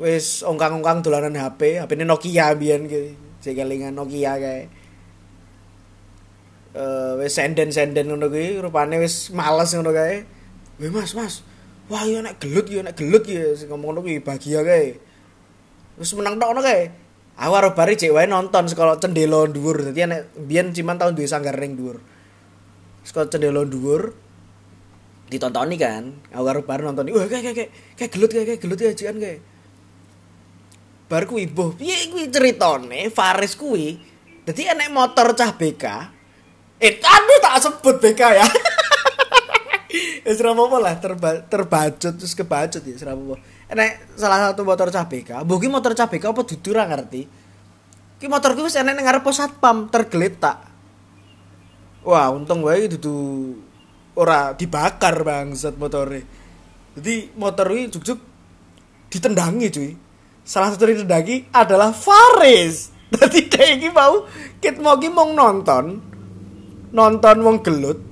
Wis 0.00 0.40
ongkang-ongkang 0.46 1.04
dolanan 1.04 1.36
HP 1.36 1.76
HP 1.76 1.90
ini 1.92 2.08
Nokia 2.08 2.56
biyen 2.56 2.88
gitu 2.88 3.12
sing 3.44 3.56
Nokia 3.92 4.36
kae. 4.38 4.62
Eh 6.70 7.12
wis 7.18 7.34
senden-senden 7.34 8.06
ngono 8.06 8.30
kuwi. 8.30 8.62
Rupane 8.62 9.02
wis 9.02 9.34
males 9.34 9.74
ngono 9.74 9.90
kae. 9.90 10.22
Weh 10.80 10.88
Mas, 10.88 11.12
Mas. 11.12 11.44
Wah, 11.90 12.06
nek 12.06 12.38
gelut 12.38 12.70
ya, 12.70 12.86
nek 12.86 12.94
gelut 12.94 13.26
ya 13.26 13.50
ngomong 13.66 13.98
ngono 13.98 14.06
bahagia 14.22 14.62
kae. 14.62 14.94
Wis 15.98 16.14
menang 16.14 16.38
tok 16.38 16.54
ngono 16.54 16.62
kae. 16.62 16.94
Aku 17.34 17.50
karo 17.50 17.74
bari 17.74 17.98
cek 17.98 18.14
wae 18.14 18.30
nonton 18.30 18.70
sekolah 18.70 19.02
cendelo 19.02 19.50
dhuwur. 19.50 19.90
Dadi 19.90 20.06
enek 20.06 20.30
biyen 20.38 20.70
ciman 20.70 21.02
tahun 21.02 21.18
duwe 21.18 21.26
sanggar 21.26 21.58
ning 21.58 21.74
dhuwur. 21.74 21.98
Sekolah 23.02 23.26
cendelo 23.26 23.66
dhuwur 23.66 24.14
ditontoni 25.26 25.74
kan. 25.74 26.14
Aku 26.30 26.46
karo 26.46 26.62
bari 26.62 26.82
nonton. 26.86 27.10
Wah 27.10 27.26
kayak 27.26 27.42
kayak 27.42 27.56
kayak 27.58 27.70
kayak 27.98 28.10
gelut 28.14 28.30
kayak 28.30 28.46
kayak 28.54 28.60
gelut 28.62 28.78
ya 28.78 28.92
jian 28.94 29.16
kayak. 29.18 29.42
Bar 31.10 31.26
kuwi 31.26 31.50
boh, 31.50 31.74
piye 31.74 32.06
kuwi 32.06 32.30
ceritane 32.30 33.10
Faris 33.10 33.58
kuwi. 33.58 33.98
Dadi 34.46 34.62
enek 34.62 34.94
motor 34.94 35.34
cah 35.34 35.58
BK. 35.58 35.84
Eh, 36.78 37.02
aduh 37.02 37.38
tak 37.42 37.58
sebut 37.66 37.98
BK 37.98 38.22
ya. 38.38 38.46
Wis 40.26 40.40
ora 40.44 40.52
apa 40.52 40.76
lah 40.78 40.94
terba 41.00 41.30
terbajut 41.44 42.14
terus 42.16 42.34
kebacut 42.36 42.82
ya 42.84 42.94
apa. 43.08 43.34
Enek 43.70 43.90
salah 44.18 44.50
satu 44.50 44.66
motor 44.66 44.92
cah 44.92 45.06
BK. 45.08 45.44
Mbok 45.46 45.64
motor 45.72 45.92
cah 45.96 46.08
BK 46.10 46.24
apa 46.32 46.40
dudu 46.44 46.68
ora 46.74 46.84
ngerti. 46.88 47.22
Ki 48.20 48.26
motor 48.28 48.52
ki 48.52 48.60
wis 48.66 48.76
enek 48.76 48.96
ning 48.98 49.04
ngarep 49.08 49.24
satpam 49.32 49.88
tergeletak. 49.88 50.58
Wah, 52.04 52.32
untung 52.32 52.64
wae 52.64 52.88
dudu 52.88 53.16
ora 54.16 54.52
dibakar 54.52 55.24
bangsat 55.24 55.76
motore. 55.80 56.20
Jadi 56.96 57.32
motor 57.38 57.70
ini 57.72 57.88
juk-juk 57.88 58.18
ditendangi 59.08 59.68
cuy. 59.72 59.90
Salah 60.44 60.74
satu 60.74 60.84
ditendangi 60.88 61.48
adalah 61.54 61.94
Faris. 61.94 62.92
Jadi 63.14 63.48
kayak 63.48 63.72
iki 63.80 63.88
mau 63.90 64.26
kit 64.60 64.76
mau 64.78 64.96
mau 64.96 65.28
nonton 65.32 66.10
nonton 66.90 67.36
wong 67.42 67.62
gelut 67.62 68.09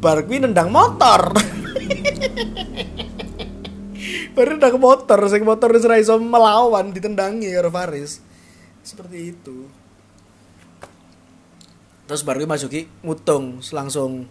bar 0.00 0.24
kuwi 0.24 0.40
nendang 0.40 0.72
motor. 0.72 1.36
Baru 4.34 4.56
nendang 4.56 4.80
motor, 4.80 5.20
sing 5.28 5.44
motor 5.44 5.76
wis 5.76 5.84
iso 5.84 6.16
melawan 6.16 6.96
ditendangi 6.96 7.52
karo 7.52 7.68
Faris. 7.68 8.24
Seperti 8.80 9.36
itu. 9.36 9.68
Terus 12.08 12.24
kuwi 12.24 12.48
masuki 12.48 12.88
mutung 13.04 13.60
langsung 13.76 14.24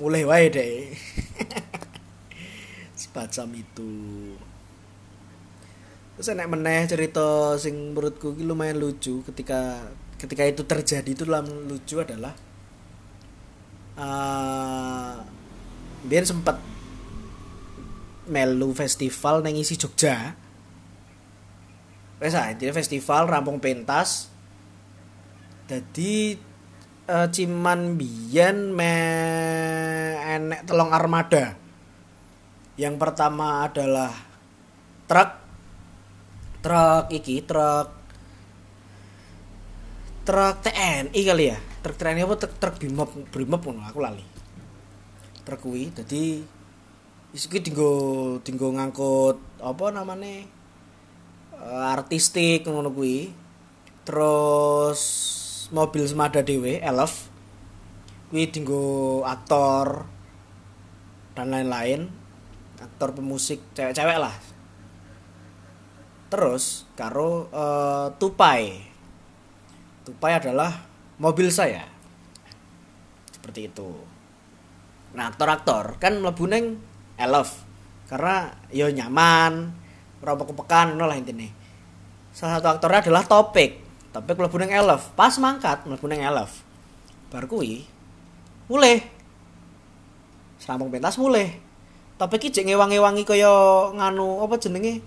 mulai 0.00 0.24
wae 0.24 0.48
deh. 0.48 0.96
Semacam 3.00 3.60
itu. 3.60 3.92
Terus 6.16 6.32
enak 6.32 6.48
meneh 6.48 6.88
cerita 6.88 7.60
sing 7.60 7.92
menurutku 7.92 8.32
lumayan 8.40 8.80
lucu 8.80 9.20
ketika 9.28 9.84
ketika 10.16 10.48
itu 10.48 10.64
terjadi 10.64 11.10
itu 11.12 11.28
lucu 11.68 12.00
adalah 12.00 12.45
uh, 13.96 15.12
dia 16.06 16.20
sempat 16.22 16.60
melu 18.28 18.70
festival 18.76 19.42
neng 19.42 19.58
isi 19.58 19.74
Jogja. 19.74 20.36
Wes 22.16 22.32
intinya 22.32 22.72
festival 22.72 23.28
rampung 23.28 23.60
pentas. 23.60 24.32
Jadi 25.66 26.38
uh, 27.10 27.28
ciman 27.28 27.98
biyen 27.98 28.72
me 28.72 28.94
enek 30.22 30.64
telung 30.64 30.94
armada. 30.94 31.58
Yang 32.76 32.94
pertama 33.00 33.66
adalah 33.68 34.12
truk 35.08 35.30
truk 36.60 37.04
iki 37.14 37.46
truk 37.46 37.88
truk 40.26 40.56
TNI 40.66 41.20
kali 41.22 41.46
ya 41.54 41.58
truk 41.86 42.02
TNI 42.02 42.26
apa 42.26 42.34
truk 42.34 42.58
truk 42.58 42.74
Brimob 42.82 43.10
Brimob 43.30 43.62
ngono 43.62 43.86
aku 43.86 44.02
lali. 44.02 44.26
Truk 45.46 45.62
kuwi 45.62 45.94
dadi 45.94 46.42
iki 47.30 47.62
dinggo 47.62 47.92
dinggo 48.42 48.74
ngangkut 48.74 49.38
apa 49.62 49.94
namanya 49.94 50.42
uh, 51.54 51.94
artistik 51.94 52.66
ngono 52.66 52.90
kuwi. 52.90 53.30
Terus 54.02 55.00
mobil 55.70 56.02
semada 56.10 56.42
dhewe 56.42 56.82
elf 56.82 57.30
kuwi 58.34 58.50
dinggo 58.50 59.22
aktor 59.22 60.10
dan 61.38 61.54
lain-lain 61.54 62.10
aktor 62.82 63.14
pemusik 63.14 63.62
cewek-cewek 63.78 64.18
lah. 64.18 64.34
Terus 66.34 66.82
karo 66.98 67.46
uh, 67.54 68.10
tupai. 68.18 68.74
Tupai 70.02 70.34
adalah 70.34 70.95
mobil 71.16 71.48
saya. 71.48 71.84
Seperti 73.32 73.68
itu. 73.72 73.90
Nah 75.16 75.32
aktor-aktor 75.32 75.96
kan 75.96 76.20
mlebu 76.20 76.44
neng 76.48 76.64
elf. 77.16 77.64
Karena 78.06 78.52
yo 78.70 78.86
nyaman 78.92 79.72
ora 80.22 80.32
kepekan 80.36 80.94
ngono 80.94 81.08
lah 81.08 81.16
intine. 81.18 81.52
Salah 82.36 82.60
satu 82.60 82.76
aktornya 82.76 83.00
adalah 83.04 83.24
topik. 83.24 83.80
Topik 84.12 84.36
mlebu 84.36 84.56
neng 84.60 84.72
elf. 84.72 85.12
Pas 85.16 85.34
mangkat 85.40 85.88
mlebu 85.88 86.06
neng 86.08 86.20
elf. 86.24 86.62
Bar 87.32 87.48
kuwi 87.48 87.82
mulai 88.66 88.98
serampung 90.58 90.90
pentas 90.90 91.14
mulai 91.22 91.54
topik 92.18 92.50
iki 92.50 92.66
ngewangi-wangi 92.66 93.22
kaya 93.22 93.52
nganu 93.94 94.42
apa 94.42 94.56
jenenge? 94.58 95.04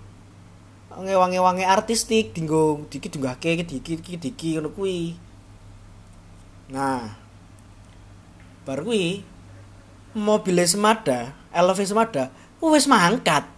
Ngewangi-wangi 0.90 1.64
artistik 1.64 2.34
dinggo 2.34 2.86
diki 2.90 3.12
dunggahke 3.12 3.62
diki 3.62 4.00
diki 4.00 4.14
diki 4.18 4.48
ngono 4.58 4.74
kuwi 4.74 5.14
nah. 6.70 7.18
Bar 8.64 8.86
kuwi 8.86 9.24
mobil 10.14 10.56
semada 10.66 11.34
LV 11.50 11.86
semada 11.86 12.30
wis 12.62 12.86
mangkat. 12.86 13.44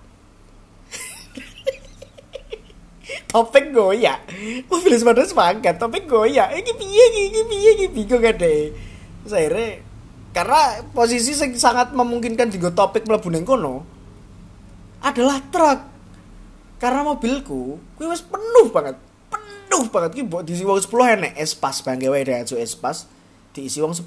Topeng 3.31 3.73
goyak. 3.77 4.25
Mobil 4.73 4.97
semada 4.97 5.21
wis 5.21 5.37
mangkat 5.37 5.77
topeng 5.77 6.09
goyak. 6.09 6.57
Iki 6.57 6.73
piye 6.77 7.05
iki 7.13 7.23
iki 7.29 7.43
piye 7.49 7.71
iki 7.77 7.87
bingung 7.93 8.25
saya 9.23 9.79
karena 10.33 10.81
posisi 10.97 11.37
yang 11.37 11.53
sangat 11.61 11.93
memungkinkan 11.93 12.49
dinggo 12.49 12.73
topik 12.73 13.05
mlebu 13.05 13.29
ning 13.29 13.45
kono 13.45 13.85
adalah 15.05 15.37
truk. 15.53 15.81
Karena 16.81 17.05
mobilku 17.07 17.79
kuwi 18.01 18.11
wis 18.11 18.25
penuh 18.25 18.73
banget 18.73 18.97
penuh 19.73 19.89
banget. 19.89 20.11
Ki 20.13 20.23
mbok 20.29 20.45
diisi 20.45 20.69
wong 20.69 20.77
10 20.77 21.17
enek. 21.17 21.33
Espas 21.41 21.81
bangke 21.81 22.13
wae 22.13 22.21
Daihatsu 22.29 22.61
espas 22.61 23.09
diisi 23.57 23.81
wong 23.81 23.97
10 23.97 24.05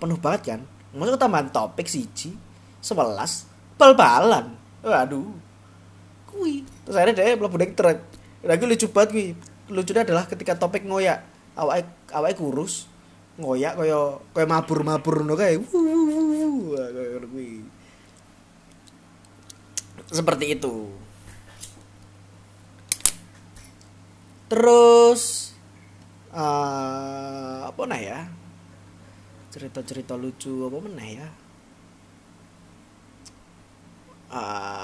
penuh 0.00 0.16
banget 0.16 0.40
kan? 0.56 0.60
Maksudnya 0.96 1.20
tambahan 1.20 1.52
topik 1.52 1.84
siji 1.84 2.32
11 2.80 3.44
bal-balan. 3.76 4.56
Waduh. 4.80 5.28
Kuwi 6.32 6.64
terus 6.88 6.96
akhirnya 6.96 7.20
dia 7.20 7.36
mlebu 7.36 7.56
ning 7.60 7.76
truk 7.76 8.00
lagi 8.44 8.64
lucu 8.64 8.88
banget 8.88 9.08
kuwi 9.12 9.26
lucunya 9.68 10.02
adalah 10.08 10.24
ketika 10.24 10.56
topik 10.56 10.88
ngoyak. 10.88 11.20
Awake 11.60 12.08
awake 12.16 12.40
kurus 12.40 12.88
ngoyak 13.36 13.76
kaya 13.76 14.16
kaya 14.32 14.46
mabur-mabur 14.48 15.20
ngono 15.20 15.36
kae. 15.36 15.60
Seperti 20.08 20.56
itu 20.56 21.03
terus 24.54 25.50
uh, 26.30 27.66
apa 27.66 27.82
nah 27.90 27.98
ya? 27.98 28.30
Cerita-cerita 29.50 30.14
lucu 30.14 30.62
apa 30.70 30.78
mana 30.78 31.02
ya? 31.02 31.28
Uh, 34.30 34.74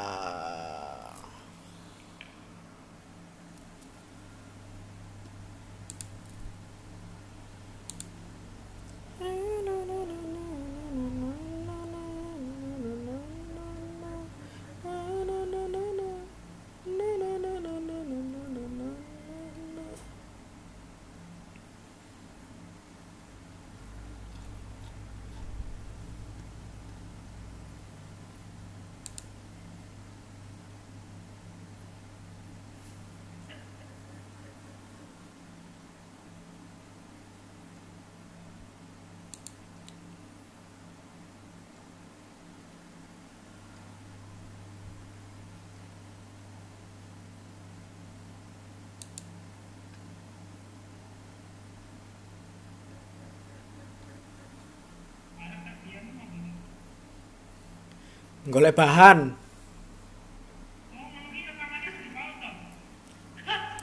golek 58.51 58.75
bahan 58.77 59.39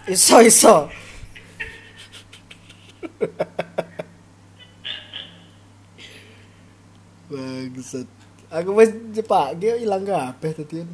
Iso 0.08 0.40
iso. 0.40 0.88
Bangsat. 7.28 8.08
Aku 8.48 8.72
wis 8.80 8.96
nyepake 9.12 9.84
ilang 9.84 10.08
kabeh 10.08 10.52
tadi. 10.56 10.88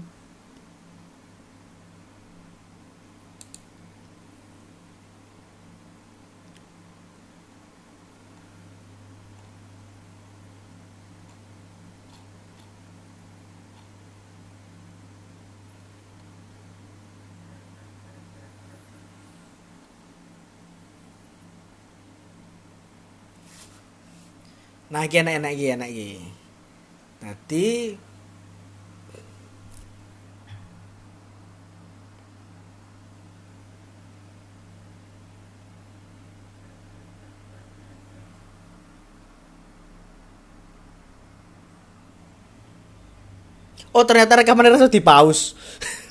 Nah, 24.94 25.10
iki 25.10 25.26
enak-enak 25.26 25.52
iki, 25.58 25.66
enak 25.74 25.90
iki. 25.90 26.10
Dadi 27.18 27.70
Oh 43.94 44.02
ternyata 44.06 44.42
rekaman 44.42 44.74
langsung 44.74 44.90
di 44.90 45.02
pause. 45.02 45.54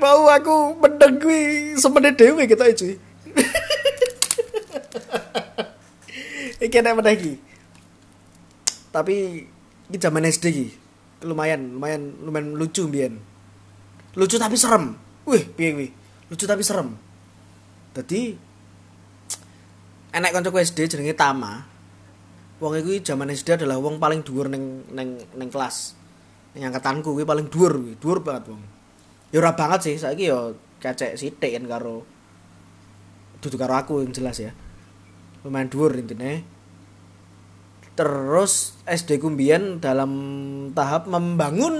mau 0.00 0.28
aku 0.28 0.76
mendeng 0.78 1.20
kuwi 1.20 1.74
semene 1.76 2.12
dhewe 2.12 2.44
kita 2.48 2.72
cuy. 2.72 2.94
iki 6.64 6.78
nek 6.80 6.96
meneh 6.96 7.12
iki. 7.16 7.32
Tapi 8.92 9.44
iki 9.90 9.98
zaman 10.00 10.28
SD 10.28 10.44
iki. 10.52 10.66
Lumayan, 11.24 11.76
lumayan 11.76 12.02
lumayan 12.20 12.48
lucu 12.54 12.88
mbiyen. 12.88 13.20
Lucu 14.16 14.36
tapi 14.36 14.56
serem. 14.56 14.96
Wih, 15.28 15.44
piye 15.52 15.70
kuwi? 15.74 15.88
Lucu 16.32 16.44
tapi 16.44 16.62
serem. 16.64 16.96
Dadi 17.96 18.36
enek 20.12 20.32
kancaku 20.32 20.60
SD 20.60 20.88
jenenge 20.88 21.16
Tama. 21.16 21.64
Wong 22.56 22.72
iku 22.80 23.04
zaman 23.04 23.28
SD 23.28 23.60
adalah 23.60 23.76
wong 23.76 24.00
paling 24.00 24.24
dhuwur 24.24 24.48
ning 24.48 24.88
ning 24.92 25.20
ning 25.36 25.48
kelas. 25.52 25.92
Ning 26.56 26.64
angkatanku 26.64 27.12
kuwi 27.12 27.28
paling 27.28 27.52
dhuwur 27.52 27.76
kuwi, 27.76 27.92
dhuwur 28.00 28.24
banget 28.24 28.48
wong. 28.48 28.75
Ya 29.34 29.42
ora 29.42 29.58
banget 29.58 29.80
sih, 29.90 29.96
saiki 29.98 30.30
ya 30.30 30.54
kecek 30.78 31.18
sithik 31.18 31.50
kan 31.56 31.64
karo 31.66 32.06
dudu 33.42 33.56
karo 33.58 33.74
aku 33.76 34.02
yang 34.02 34.12
jelas 34.14 34.38
ya. 34.38 34.52
Lumayan 35.42 35.70
dhuwur 35.70 35.94
intine. 35.94 36.42
Terus 37.96 38.76
SD 38.84 39.22
ku 39.22 39.32
mbiyen 39.32 39.80
dalam 39.80 40.12
tahap 40.76 41.08
membangun 41.08 41.74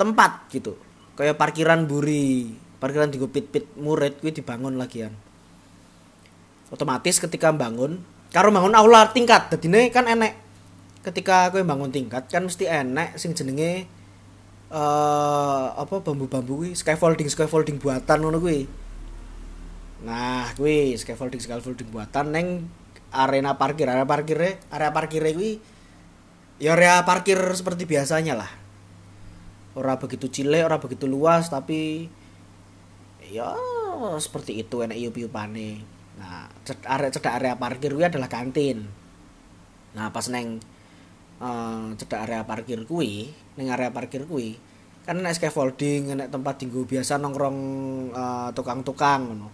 tempat 0.00 0.48
gitu. 0.54 0.78
Kayak 1.18 1.36
parkiran 1.36 1.84
buri, 1.84 2.54
parkiran 2.78 3.10
di 3.10 3.18
pit-pit 3.18 3.74
murid 3.76 4.22
kuwi 4.22 4.32
dibangun 4.32 4.78
lagian. 4.78 5.12
Otomatis 6.70 7.20
ketika 7.20 7.52
bangun, 7.52 8.00
karo 8.32 8.48
bangun 8.54 8.72
aula 8.78 9.10
tingkat, 9.10 9.50
dadine 9.52 9.90
kan 9.90 10.06
enek 10.06 10.48
ketika 11.02 11.48
kowe 11.48 11.62
bangun 11.64 11.88
tingkat 11.88 12.28
kan 12.28 12.44
mesti 12.44 12.68
enek 12.68 13.16
sing 13.16 13.32
jenenge 13.32 13.88
eh 14.68 15.66
apa 15.72 16.04
bambu-bambu 16.04 16.60
kuwi 16.60 16.70
scaffolding 16.76 17.28
scaffolding 17.32 17.80
buatan 17.80 18.20
ngono 18.20 18.36
kuwi. 18.36 18.68
Nah, 20.04 20.52
kuwi 20.54 20.92
scaffolding 20.94 21.40
scaffolding 21.40 21.88
buatan 21.88 22.36
neng 22.36 22.48
arena 23.08 23.56
parkir, 23.56 23.88
area 23.88 24.04
parkirnya, 24.04 24.60
area 24.68 24.92
parkirnya 24.92 25.32
kuwi 25.32 25.56
ya 26.60 26.76
area 26.76 27.00
parkir 27.08 27.40
seperti 27.56 27.88
biasanya 27.88 28.36
lah. 28.36 28.50
Ora 29.72 29.96
begitu 29.96 30.28
cilik, 30.28 30.62
ora 30.68 30.76
begitu 30.82 31.08
luas 31.08 31.48
tapi 31.48 32.12
ya 33.24 33.56
seperti 34.20 34.60
itu 34.60 34.84
enak 34.84 35.00
iup-iupane. 35.00 35.80
Nah, 36.20 36.52
ced- 36.68 36.84
area 36.84 37.08
cedak 37.08 37.40
area 37.40 37.56
parkir 37.56 37.96
kuwi 37.96 38.04
adalah 38.04 38.28
kantin. 38.28 38.84
Nah, 39.96 40.12
pas 40.12 40.28
neng 40.28 40.60
eh 41.38 41.84
cedak 41.98 42.20
area 42.26 42.42
parkir 42.42 42.82
kuwi, 42.82 43.30
ning 43.58 43.70
area 43.70 43.90
parkir 43.94 44.26
kuwi 44.26 44.68
kan 45.08 45.24
enek 45.24 45.40
scaffolding, 45.40 46.12
enek 46.12 46.28
tempat 46.28 46.60
dinggo 46.60 46.84
biasa 46.84 47.16
nongkrong 47.16 47.58
eh, 48.12 48.48
tukang-tukang 48.52 49.24
ngono. 49.24 49.48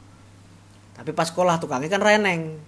Tapi 0.98 1.14
pas 1.14 1.30
sekolah 1.30 1.62
tukangnya 1.62 1.86
kan 1.86 2.02
reneng. 2.02 2.58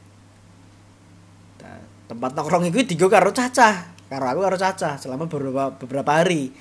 Tempat 2.06 2.38
nongkrong 2.38 2.70
itu 2.70 2.94
digo 2.94 3.10
karo 3.10 3.34
cacah, 3.34 3.90
karo 4.06 4.30
aku 4.30 4.40
karo 4.46 4.54
cacah 4.54 4.94
selama 5.02 5.26
beberapa 5.26 5.74
beberapa 5.74 6.22
hari. 6.22 6.54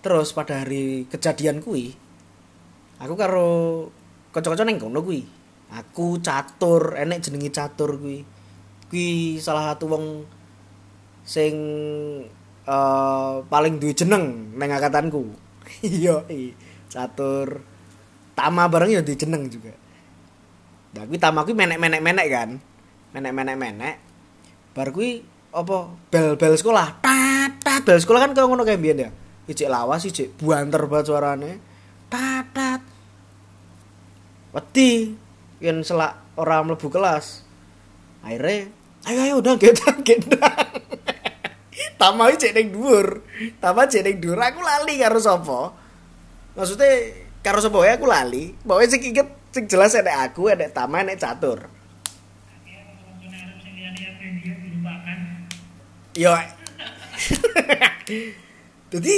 Terus 0.00 0.32
pada 0.32 0.64
hari 0.64 1.04
kejadian 1.12 1.60
kuwi, 1.60 1.92
aku 2.96 3.12
karo 3.20 3.48
kanca-kanca 4.32 4.64
ning 4.64 4.80
kono 4.80 5.04
kuwi. 5.04 5.28
Aku 5.76 6.24
catur, 6.24 6.96
enek 6.96 7.20
jenenge 7.20 7.52
catur 7.52 8.00
kuwi. 8.00 8.24
Kuwi 8.88 9.36
salah 9.36 9.76
satu 9.76 9.92
wong 9.92 10.04
sing 11.24 11.54
eh, 12.64 13.34
paling 13.46 13.74
duwe 13.80 13.92
jeneng 13.96 14.56
neng 14.56 14.70
angkatanku. 14.70 15.24
Iya, 15.86 16.26
catur. 16.90 17.62
Tama 18.34 18.66
bareng 18.66 18.90
ya 18.98 19.00
duwe 19.06 19.14
jeneng 19.14 19.46
juga. 19.46 19.70
Nah, 20.90 21.06
kuwi 21.06 21.18
tama 21.22 21.46
kuwi 21.46 21.54
menek-menek-menek 21.54 22.26
kan. 22.26 22.50
Menek-menek-menek. 23.14 23.94
Bar 24.74 24.90
kuwi 24.90 25.22
apa 25.50 25.76
bel-bel 26.10 26.54
sekolah. 26.58 27.02
Tat 27.02 27.82
bel 27.86 27.98
sekolah 27.98 28.20
kan 28.26 28.30
kaya 28.34 28.46
ngono 28.46 28.66
kayak 28.66 28.80
biyen 28.82 29.04
ya. 29.06 29.10
Ijik 29.50 29.70
lawas, 29.70 30.06
ijik 30.06 30.38
buanter 30.38 30.86
banget 30.86 31.06
suarane. 31.10 31.52
Tat 32.10 32.46
tat. 32.54 32.82
Wedi 34.50 35.14
yen 35.62 35.82
selak 35.86 36.34
ora 36.38 36.62
mlebu 36.62 36.90
kelas. 36.90 37.46
Akhirnya 38.26 38.70
ayo 39.06 39.20
ayo 39.26 39.34
udah 39.42 39.54
gendang 39.62 39.98
gendang. 40.02 40.66
Tama 42.00 42.32
iki 42.32 42.48
cek 42.48 42.56
ning 42.56 42.72
dhuwur. 42.72 43.20
Tama 43.60 43.84
cek 43.84 44.00
ning 44.00 44.16
dhuwur 44.24 44.40
aku 44.40 44.64
lali 44.64 44.96
karo 44.96 45.20
sapa. 45.20 45.76
Maksudnya 46.56 46.88
karo 47.44 47.60
wae 47.76 47.92
aku 47.92 48.08
lali. 48.08 48.56
Pokoke 48.64 48.88
sing 48.88 49.04
inget 49.04 49.28
sing 49.52 49.68
jelas 49.68 49.92
enek 49.92 50.32
aku, 50.32 50.48
enek 50.48 50.72
Tama, 50.72 51.04
enek 51.04 51.20
catur. 51.20 51.68
Yo. 56.16 56.32
Jadi 58.90 59.16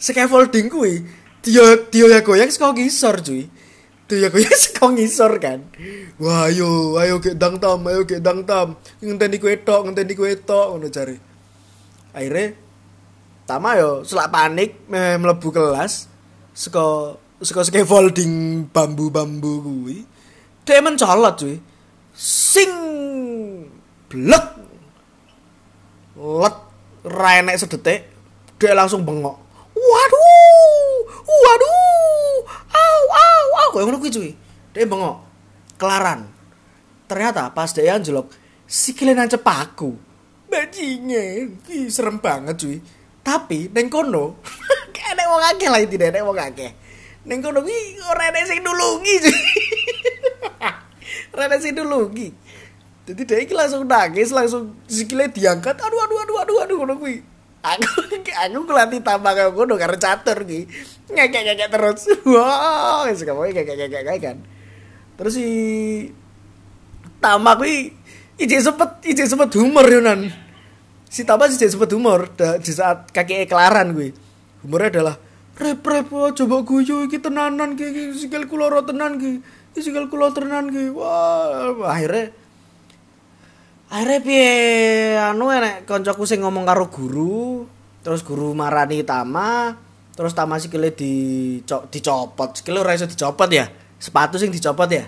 scaffolding 0.00 0.66
kuwi 0.72 1.04
dia 1.44 1.62
dia 1.92 2.24
goyang 2.24 2.48
saka 2.48 2.72
ngisor 2.72 3.20
cuy. 3.20 3.44
Dia 4.08 4.32
goyang 4.32 4.56
saka 4.64 4.88
ngisor 4.88 5.36
kan. 5.36 5.68
Wah 6.16 6.48
ayo 6.48 6.96
ayo 6.96 7.20
ke 7.20 7.36
dang 7.36 7.60
tam, 7.60 7.84
ayo 7.86 8.08
ke 8.08 8.24
dang 8.24 8.48
tam. 8.48 8.80
Ngenteni 9.04 9.36
kowe 9.36 9.52
tok, 9.52 9.84
ngenteni 9.84 10.16
kowe 10.16 10.32
tok 10.32 10.66
ngono 10.72 10.88
jare. 10.88 11.27
Akhirnya 12.18 12.58
Tama 13.48 13.80
yo 13.80 14.04
selak 14.04 14.28
panik 14.28 14.84
meh 14.92 15.16
mlebu 15.16 15.48
kelas 15.48 16.04
saka 16.52 17.16
saka 17.40 17.64
scaffolding 17.64 18.68
bambu-bambu 18.68 19.64
kuwi. 19.64 20.04
Dia 20.68 20.84
mencolot 20.84 21.32
cuy. 21.40 21.56
Sing! 22.12 22.68
Blek! 24.12 24.46
Let 26.20 26.56
ra 27.08 27.40
enek 27.40 27.56
sedetik 27.56 28.04
dia 28.60 28.76
langsung 28.76 29.00
bengok. 29.08 29.40
Waduh! 29.72 30.92
Waduh! 31.24 32.36
Au 32.68 33.02
au 33.08 33.68
kayak 33.72 33.84
ngono 33.88 33.96
kuwi 33.96 34.12
cuy. 34.12 34.30
Dia 34.76 34.84
bengok. 34.84 35.24
Kelaran. 35.80 36.28
Ternyata 37.08 37.48
pas 37.48 37.72
dia 37.72 37.96
anjlok 37.96 38.28
sikile 38.68 39.16
nancep 39.16 39.40
aku 39.40 40.07
bajingan 40.48 41.60
Ih, 41.68 41.86
serem 41.92 42.18
banget 42.18 42.56
cuy 42.58 42.76
tapi 43.22 43.68
neng 43.70 43.92
kono 43.92 44.40
enek 45.12 45.26
wong 45.28 45.42
akeh 45.54 45.68
lah 45.68 45.80
tidak 45.84 46.10
enek 46.12 46.24
wong 46.24 46.38
akeh 46.40 46.70
neng 47.28 47.40
kono 47.44 47.60
kuwi 47.60 48.00
ora 48.08 48.32
enek 48.32 48.44
sing 48.48 48.60
nulungi 48.64 49.14
cuy 49.24 49.40
ora 51.36 51.42
enek 51.48 51.60
sing 51.60 51.72
nulungi 51.76 52.28
jadi 53.08 53.24
dia 53.24 53.38
iki 53.40 53.56
langsung 53.56 53.88
nangis, 53.88 54.28
langsung 54.36 54.76
sikile 54.84 55.32
diangkat. 55.32 55.80
Aduh 55.80 55.96
aduh 56.04 56.18
aduh 56.28 56.36
aduh 56.44 56.56
aduh 56.60 56.76
ngono 56.76 56.94
kuwi. 57.00 57.24
Aku 57.64 58.04
aku 58.44 58.60
kelatih 58.68 59.00
tambah 59.00 59.32
kaya 59.32 59.48
ngono 59.48 59.80
karo 59.80 59.96
catur 59.96 60.44
ki. 60.44 60.68
Ngekek-ngekek 61.08 61.72
terus. 61.72 62.04
Wah, 62.28 63.08
wis 63.08 63.24
kamu 63.24 63.48
ngekek-ngekek 63.48 64.20
kan. 64.20 64.36
Terus 65.16 65.32
si 65.40 65.48
Tama 67.18 67.56
kuwi 67.56 67.97
ije 68.38 68.56
sempet 68.62 69.02
ije 69.04 69.24
sempet 69.26 69.50
humor 69.58 69.86
yo 69.86 70.00
nan. 70.00 70.30
si 71.08 71.24
Tama 71.24 71.48
sih 71.48 71.56
sempat 71.56 71.88
humor 71.96 72.28
da- 72.36 72.60
di 72.60 72.68
saat 72.68 73.08
kaki 73.10 73.48
kelaran 73.48 73.96
gue 73.96 74.12
humornya 74.60 75.00
adalah 75.00 75.16
rep 75.56 75.80
rep 75.80 76.06
oh, 76.12 76.28
coba 76.30 76.60
guyu 76.62 77.08
iki 77.08 77.18
tenanan 77.18 77.74
ki 77.74 77.84
iki 77.88 78.02
sikil 78.14 78.44
kula 78.44 78.68
tenan 78.84 79.16
ki 79.16 79.40
iki 79.72 79.80
sikil 79.80 80.06
kula 80.12 80.30
tenan 80.30 80.68
ki 80.68 80.92
wah 80.92 81.80
akhirnya 81.88 82.28
akhirnya 83.88 84.18
piye 84.20 84.52
anu 85.16 85.48
enek 85.48 85.88
koncoku 85.88 86.28
sing 86.28 86.44
ngomong 86.44 86.68
karo 86.68 86.92
guru 86.92 87.64
terus 88.04 88.20
guru 88.20 88.52
marani 88.52 89.00
Tama 89.00 89.72
terus 90.12 90.36
Tama 90.36 90.60
sikile 90.60 90.92
dico- 90.92 91.88
dicopot. 91.88 92.50
Sikile 92.58 92.82
ora 92.82 92.90
iso 92.92 93.06
dicopot 93.06 93.46
ya? 93.48 93.70
Sepatu 93.96 94.34
sing 94.36 94.50
dicopot 94.50 94.90
ya? 94.90 95.06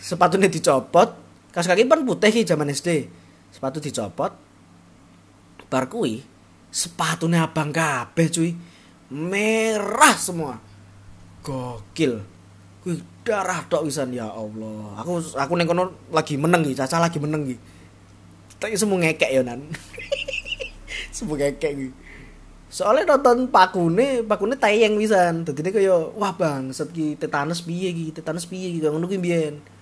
Sepatunya 0.00 0.48
dicopot 0.50 1.23
kas 1.54 1.70
kaki 1.70 1.86
pan 1.86 2.02
putih 2.02 2.34
ki 2.34 2.42
zaman 2.42 2.74
SD 2.74 3.06
sepatu 3.54 3.78
dicopot. 3.78 4.34
Bar 5.70 5.86
kuwi 5.86 6.26
sepatunya 6.74 7.46
abang 7.46 7.70
kabeh 7.70 8.26
cuy. 8.26 8.50
Merah 9.14 10.18
semua. 10.18 10.58
Gokil. 11.46 12.18
Kuwi 12.82 12.98
darah 13.22 13.62
tok 13.70 13.86
wisan 13.86 14.10
ya 14.10 14.26
Allah. 14.26 14.98
Aku 14.98 15.22
aku 15.22 15.52
ning 15.54 15.70
kono 15.70 15.94
lagi 16.10 16.34
meneng 16.34 16.66
iki 16.66 16.74
caca 16.74 16.98
lagi 16.98 17.22
meneng 17.22 17.46
iki. 17.46 17.56
Tak 18.58 18.74
semu 18.74 18.98
ngekek 18.98 19.30
ya 19.30 19.42
nan. 19.46 19.62
Semu 21.14 21.38
ngekek 21.38 21.72
iki. 21.78 21.88
Soalnya 22.74 23.14
nonton 23.14 23.46
pakune 23.54 24.26
pakune 24.26 24.58
tayang 24.58 24.98
wisan 24.98 25.46
dadi 25.46 25.70
kaya 25.70 25.94
wah 25.94 26.34
bang 26.34 26.74
set 26.74 26.90
ki 26.90 27.14
tetanus 27.14 27.62
piye 27.62 27.94
iki? 27.94 28.10
Tetanus 28.10 28.50
piye 28.50 28.74
iki? 28.74 28.82
Ngono 28.82 29.06
kuwi 29.06 29.22
mbiyen 29.22 29.73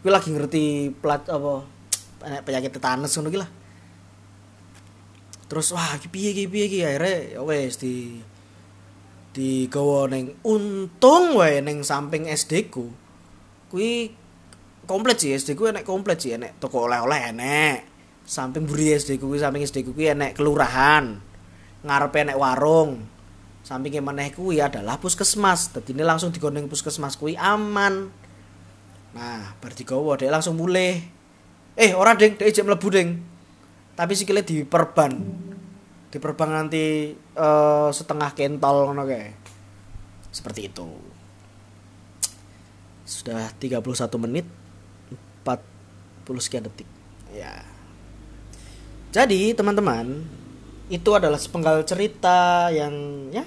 kuwi 0.00 0.10
lagi 0.10 0.32
ngerti 0.32 0.64
plat 0.96 1.28
apa 1.28 1.64
penyakit 2.44 2.72
tetanus 2.76 3.16
ngono 3.16 3.28
ki 3.28 3.38
lah. 3.40 3.50
Terus 5.50 5.74
wah 5.74 5.98
iki 5.98 6.08
piye 6.08 6.30
iki 6.32 6.44
piye 6.48 6.64
iki? 6.70 6.78
Akhirnya 6.86 7.16
ya 7.36 7.40
wes 7.44 7.76
di 7.76 8.22
di 9.30 9.66
gawa 9.68 10.10
neng 10.10 10.40
untung 10.46 11.36
wae 11.36 11.60
neng 11.60 11.84
samping 11.84 12.30
SD 12.30 12.72
ku. 12.72 12.88
Kuwi 13.68 14.14
komplit 14.88 15.20
sih 15.20 15.36
SD 15.36 15.58
ku 15.58 15.68
enek 15.68 15.84
komplit 15.84 16.22
sih 16.22 16.34
enek 16.38 16.62
toko 16.62 16.88
oleh-oleh 16.88 17.34
enek. 17.34 17.78
Samping 18.24 18.64
buri 18.64 18.94
SD 18.94 19.18
ku 19.18 19.34
samping 19.36 19.66
SD 19.66 19.84
ku 19.84 19.92
enek 19.92 20.38
kelurahan. 20.38 21.18
Ngarepe 21.82 22.30
enek 22.30 22.38
warung. 22.38 23.04
Samping 23.60 24.00
meneh 24.00 24.32
kuwi 24.32 24.62
adalah 24.62 24.96
puskesmas. 24.96 25.74
Dadi 25.74 25.92
langsung 25.98 26.32
digondeng 26.32 26.70
puskesmas 26.70 27.18
kuwi 27.18 27.34
aman 27.36 28.19
nah 29.10 29.58
bar 29.58 29.72
digawa 29.74 30.14
dhek 30.14 30.30
langsung 30.30 30.54
mulih. 30.54 31.02
Eh 31.74 31.94
ora 31.94 32.14
ding 32.14 32.38
dhek 32.38 32.50
ijek 32.50 32.66
mlebu 32.66 32.88
ding 32.90 33.10
tapi 34.00 34.16
sikile 34.16 34.40
diperban. 34.40 35.12
Diperban 36.08 36.48
nanti 36.48 37.12
eh, 37.14 37.88
setengah 37.92 38.32
kentol 38.32 38.88
ngono 38.88 39.04
kae. 39.04 39.36
Seperti 40.32 40.72
itu. 40.72 40.88
Sudah 43.04 43.52
31 43.60 43.84
menit 44.24 44.48
40 45.44 45.60
sekian 46.40 46.64
detik. 46.64 46.88
Ya. 47.36 47.60
Jadi 49.12 49.52
teman-teman 49.52 50.24
itu 50.88 51.10
adalah 51.12 51.36
sepenggal 51.36 51.84
cerita 51.84 52.72
yang 52.72 53.28
ya 53.34 53.44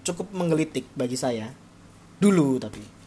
cukup 0.00 0.32
menggelitik 0.32 0.88
bagi 0.96 1.20
saya. 1.20 1.52
Dulu 2.16 2.56
tapi 2.56 3.01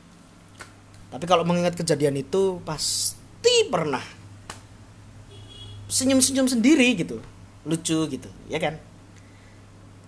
tapi 1.16 1.32
kalau 1.32 1.48
mengingat 1.48 1.80
kejadian 1.80 2.20
itu 2.20 2.60
pasti 2.68 3.72
pernah. 3.72 4.04
Senyum-senyum 5.88 6.52
sendiri 6.52 6.92
gitu. 7.00 7.24
Lucu 7.64 8.04
gitu 8.12 8.28
ya 8.52 8.60
kan? 8.60 8.76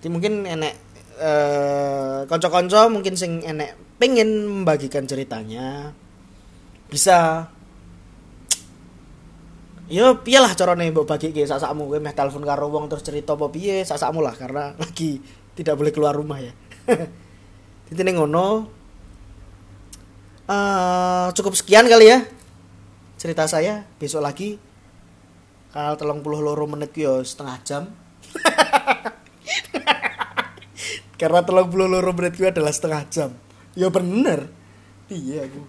Jadi 0.03 0.07
mungkin 0.11 0.43
enek 0.43 0.75
eh 1.17 2.27
konco-konco 2.27 2.91
mungkin 2.91 3.15
sing 3.15 3.39
enek 3.41 3.79
pengen 3.95 4.51
membagikan 4.51 5.07
ceritanya 5.07 5.95
bisa. 6.91 7.47
Yo 9.87 10.19
piye 10.19 10.43
lah 10.43 10.51
carane 10.59 10.91
mbok 10.91 11.07
bagike 11.07 11.47
sak-sakmu. 11.47 11.87
Kowe 11.87 12.03
meh 12.03 12.11
telepon 12.11 12.43
karo 12.43 12.67
wong 12.67 12.91
terus 12.91 13.07
cerita 13.07 13.39
apa 13.39 13.47
piye 13.47 13.87
sak-sakmu 13.87 14.19
lah 14.19 14.35
karena 14.35 14.75
lagi 14.83 15.23
tidak 15.55 15.79
boleh 15.79 15.95
keluar 15.95 16.11
rumah 16.11 16.43
ya. 16.43 16.51
Intine 17.95 18.11
ngono 18.11 18.76
eh 20.47 21.27
cukup 21.35 21.59
sekian 21.59 21.91
kali 21.91 22.07
ya 22.07 22.23
cerita 23.19 23.43
saya. 23.49 23.83
Besok 23.99 24.23
lagi 24.23 24.55
kalau 25.73 25.99
telung 25.99 26.23
puluh 26.23 26.39
loro 26.39 26.65
menit 26.65 26.95
yo 26.95 27.19
setengah 27.21 27.57
jam. 27.67 27.83
Karena 31.19 31.41
telung 31.41 31.67
puluh 31.67 31.89
loro 31.89 32.13
menit 32.13 32.37
ku 32.37 32.47
adalah 32.47 32.71
setengah 32.71 33.03
jam. 33.09 33.29
Ya 33.73 33.91
bener. 33.91 34.47
Iya 35.09 35.49
aku? 35.49 35.61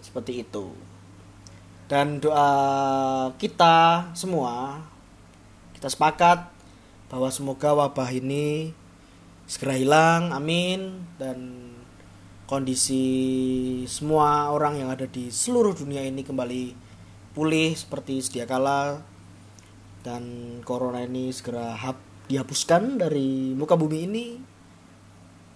Seperti 0.00 0.46
itu. 0.46 0.72
Dan 1.86 2.18
doa 2.18 2.50
kita 3.38 4.10
semua 4.18 4.82
kita 5.76 5.86
sepakat 5.86 6.50
bahwa 7.06 7.30
semoga 7.30 7.70
wabah 7.76 8.10
ini 8.10 8.74
segera 9.46 9.78
hilang. 9.78 10.34
Amin. 10.34 11.06
Dan 11.20 11.70
kondisi 12.46 13.02
semua 13.90 14.54
orang 14.54 14.78
yang 14.78 14.88
ada 14.94 15.04
di 15.04 15.34
seluruh 15.34 15.74
dunia 15.74 16.06
ini 16.06 16.22
kembali 16.22 16.62
pulih 17.34 17.74
seperti 17.74 18.22
sedia 18.22 18.46
kala. 18.46 19.02
Dan 20.06 20.22
corona 20.62 21.02
ini 21.02 21.34
segera 21.34 21.74
hap, 21.74 21.98
dihapuskan 22.30 23.02
dari 23.02 23.50
muka 23.58 23.74
bumi 23.74 23.98
ini. 24.06 24.26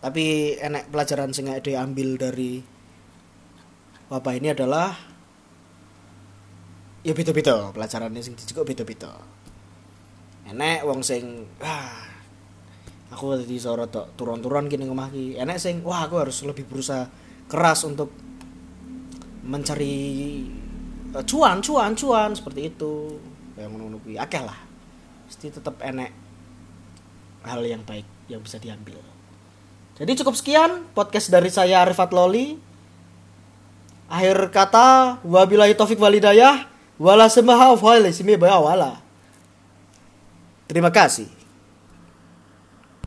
Tapi 0.03 0.59
enek 0.59 0.91
pelajaran 0.91 1.31
sing 1.31 1.47
diambil 1.63 2.19
dari 2.19 2.59
wabah 4.11 4.35
ini 4.35 4.51
adalah 4.51 4.91
ya 7.07 7.15
beda-beda 7.15 7.71
pelajarannya 7.71 8.19
sing 8.19 8.35
dijekuk 8.35 8.67
beda-beda. 8.67 9.15
Enek 10.51 10.83
wong 10.83 11.07
sing 11.07 11.47
wah 11.63 12.10
aku 13.11 13.35
tadi 13.35 13.59
soro 13.59 13.91
tok 13.91 14.15
turun-turun 14.15 14.71
gini 14.71 14.87
ngomah 14.87 15.11
ki 15.11 15.35
enek 15.35 15.59
sing 15.59 15.83
wah 15.83 16.07
aku 16.07 16.23
harus 16.23 16.47
lebih 16.47 16.63
berusaha 16.71 17.11
keras 17.51 17.83
untuk 17.83 18.15
mencari 19.43 19.99
eh, 21.11 21.25
cuan 21.27 21.59
cuan 21.59 21.93
cuan 21.99 22.31
seperti 22.33 22.71
itu. 22.71 23.19
Ngono 23.61 24.01
kuwi. 24.01 24.17
Akeh 24.17 24.41
lah. 24.41 24.57
Mesti 25.29 25.53
tetap 25.53 25.77
enek 25.85 26.15
hal 27.45 27.61
yang 27.67 27.83
baik 27.85 28.07
yang 28.31 28.41
bisa 28.41 28.57
diambil. 28.57 28.97
Jadi 30.01 30.17
cukup 30.23 30.33
sekian 30.39 30.89
podcast 30.97 31.29
dari 31.29 31.53
saya 31.53 31.85
Arifat 31.85 32.15
Loli. 32.15 32.57
Akhir 34.11 34.49
kata 34.49 35.21
wabillahi 35.23 35.77
taufik 35.77 36.01
walidayah 36.01 36.67
wala 36.97 37.29
of 37.29 37.83
wala. 37.85 38.91
Terima 40.71 40.91
kasih 40.95 41.40